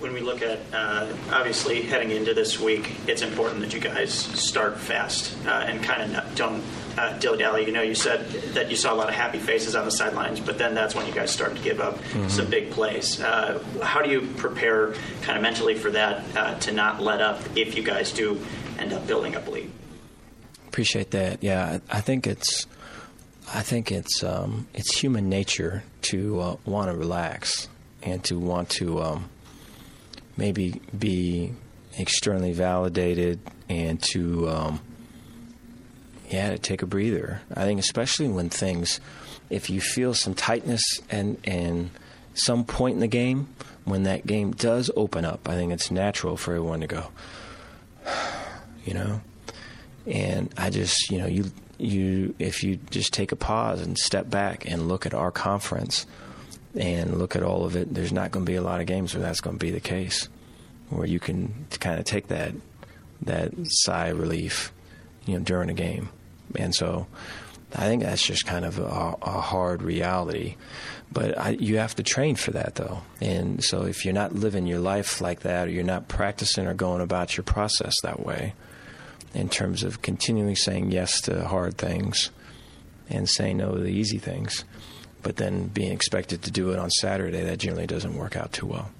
When 0.00 0.12
we 0.12 0.20
look 0.20 0.42
at, 0.42 0.58
uh, 0.70 1.10
obviously, 1.32 1.80
heading 1.80 2.10
into 2.10 2.34
this 2.34 2.60
week, 2.60 2.90
it's 3.06 3.22
important 3.22 3.60
that 3.60 3.72
you 3.72 3.80
guys 3.80 4.12
start 4.12 4.78
fast 4.78 5.34
uh, 5.46 5.64
and 5.66 5.82
kind 5.82 6.14
of 6.14 6.34
don't 6.34 6.62
uh, 6.98 7.16
dilly 7.20 7.38
dally. 7.38 7.64
You 7.64 7.72
know, 7.72 7.80
you 7.80 7.94
said 7.94 8.28
that 8.52 8.68
you 8.68 8.76
saw 8.76 8.92
a 8.92 8.96
lot 8.96 9.08
of 9.08 9.14
happy 9.14 9.38
faces 9.38 9.74
on 9.74 9.86
the 9.86 9.90
sidelines, 9.90 10.40
but 10.40 10.58
then 10.58 10.74
that's 10.74 10.94
when 10.94 11.06
you 11.06 11.12
guys 11.14 11.30
started 11.30 11.56
to 11.56 11.62
give 11.62 11.80
up 11.80 11.96
mm-hmm. 11.96 12.28
some 12.28 12.50
big 12.50 12.70
plays. 12.70 13.18
Uh, 13.18 13.64
how 13.82 14.02
do 14.02 14.10
you 14.10 14.28
prepare 14.36 14.92
kind 15.22 15.38
of 15.38 15.42
mentally 15.42 15.74
for 15.74 15.90
that 15.90 16.22
uh, 16.36 16.58
to 16.58 16.72
not 16.72 17.00
let 17.00 17.22
up 17.22 17.40
if 17.56 17.78
you 17.78 17.82
guys 17.82 18.12
do 18.12 18.38
end 18.78 18.92
up 18.92 19.06
building 19.06 19.34
up 19.36 19.46
a 19.46 19.50
lead? 19.50 19.70
Appreciate 20.68 21.12
that. 21.12 21.42
Yeah, 21.42 21.78
I 21.90 22.02
think 22.02 22.26
it's 22.26 22.66
I 23.52 23.62
think 23.62 23.92
it's 23.92 24.22
um, 24.24 24.66
it's 24.74 24.96
human 24.96 25.28
nature 25.28 25.82
to 26.02 26.40
uh, 26.40 26.56
want 26.64 26.90
to 26.90 26.96
relax 26.96 27.68
and 28.02 28.22
to 28.24 28.38
want 28.38 28.68
to 28.70 29.02
um, 29.02 29.28
maybe 30.36 30.80
be 30.96 31.52
externally 31.96 32.52
validated 32.52 33.40
and 33.68 34.02
to 34.02 34.48
um, 34.48 34.80
yeah 36.30 36.50
to 36.50 36.58
take 36.58 36.82
a 36.82 36.86
breather. 36.86 37.40
I 37.54 37.64
think 37.64 37.80
especially 37.80 38.28
when 38.28 38.48
things, 38.50 39.00
if 39.50 39.68
you 39.68 39.80
feel 39.80 40.14
some 40.14 40.34
tightness 40.34 40.82
and 41.10 41.38
and 41.44 41.90
some 42.34 42.64
point 42.64 42.94
in 42.94 43.00
the 43.00 43.06
game 43.06 43.48
when 43.84 44.04
that 44.04 44.26
game 44.26 44.52
does 44.52 44.90
open 44.96 45.24
up, 45.24 45.48
I 45.48 45.54
think 45.54 45.72
it's 45.72 45.90
natural 45.90 46.36
for 46.36 46.54
everyone 46.54 46.80
to 46.80 46.86
go, 46.86 47.08
you 48.84 48.94
know. 48.94 49.20
And 50.06 50.52
I 50.58 50.68
just, 50.68 51.10
you 51.10 51.18
know, 51.18 51.26
you 51.26 51.50
you 51.78 52.34
if 52.38 52.62
you 52.62 52.76
just 52.90 53.12
take 53.12 53.32
a 53.32 53.36
pause 53.36 53.80
and 53.80 53.98
step 53.98 54.30
back 54.30 54.68
and 54.70 54.88
look 54.88 55.06
at 55.06 55.14
our 55.14 55.30
conference 55.30 56.06
and 56.74 57.18
look 57.18 57.36
at 57.36 57.42
all 57.42 57.64
of 57.64 57.76
it, 57.76 57.92
there's 57.92 58.12
not 58.12 58.30
going 58.30 58.44
to 58.44 58.50
be 58.50 58.56
a 58.56 58.62
lot 58.62 58.80
of 58.80 58.86
games 58.86 59.14
where 59.14 59.22
that's 59.22 59.40
going 59.40 59.58
to 59.58 59.64
be 59.64 59.70
the 59.70 59.80
case, 59.80 60.28
where 60.90 61.06
you 61.06 61.20
can 61.20 61.66
kind 61.80 61.98
of 61.98 62.04
take 62.04 62.28
that 62.28 62.52
that 63.22 63.52
sigh 63.64 64.08
relief, 64.08 64.72
you 65.26 65.34
know, 65.34 65.44
during 65.44 65.70
a 65.70 65.74
game. 65.74 66.08
And 66.56 66.74
so, 66.74 67.06
I 67.76 67.86
think 67.86 68.02
that's 68.02 68.24
just 68.24 68.46
kind 68.46 68.64
of 68.64 68.78
a, 68.78 69.16
a 69.22 69.40
hard 69.40 69.82
reality. 69.82 70.56
But 71.12 71.38
I, 71.38 71.50
you 71.50 71.78
have 71.78 71.96
to 71.96 72.02
train 72.02 72.36
for 72.36 72.52
that, 72.52 72.76
though. 72.76 73.02
And 73.20 73.62
so 73.62 73.82
if 73.82 74.04
you're 74.04 74.14
not 74.14 74.34
living 74.34 74.66
your 74.66 74.78
life 74.78 75.20
like 75.20 75.40
that, 75.40 75.68
or 75.68 75.70
you're 75.70 75.82
not 75.84 76.08
practicing 76.08 76.66
or 76.66 76.74
going 76.74 77.00
about 77.00 77.36
your 77.36 77.44
process 77.44 77.94
that 78.02 78.24
way, 78.24 78.54
in 79.34 79.48
terms 79.48 79.82
of 79.82 80.02
continually 80.02 80.54
saying 80.54 80.90
yes 80.90 81.20
to 81.22 81.44
hard 81.46 81.76
things 81.76 82.30
and 83.10 83.28
saying 83.28 83.58
no 83.58 83.74
to 83.74 83.80
the 83.80 83.90
easy 83.90 84.18
things, 84.18 84.64
but 85.22 85.36
then 85.36 85.68
being 85.68 85.92
expected 85.92 86.42
to 86.42 86.50
do 86.50 86.70
it 86.70 86.78
on 86.78 86.90
Saturday, 86.90 87.42
that 87.42 87.58
generally 87.58 87.86
doesn't 87.86 88.16
work 88.16 88.36
out 88.36 88.52
too 88.52 88.66
well. 88.66 88.90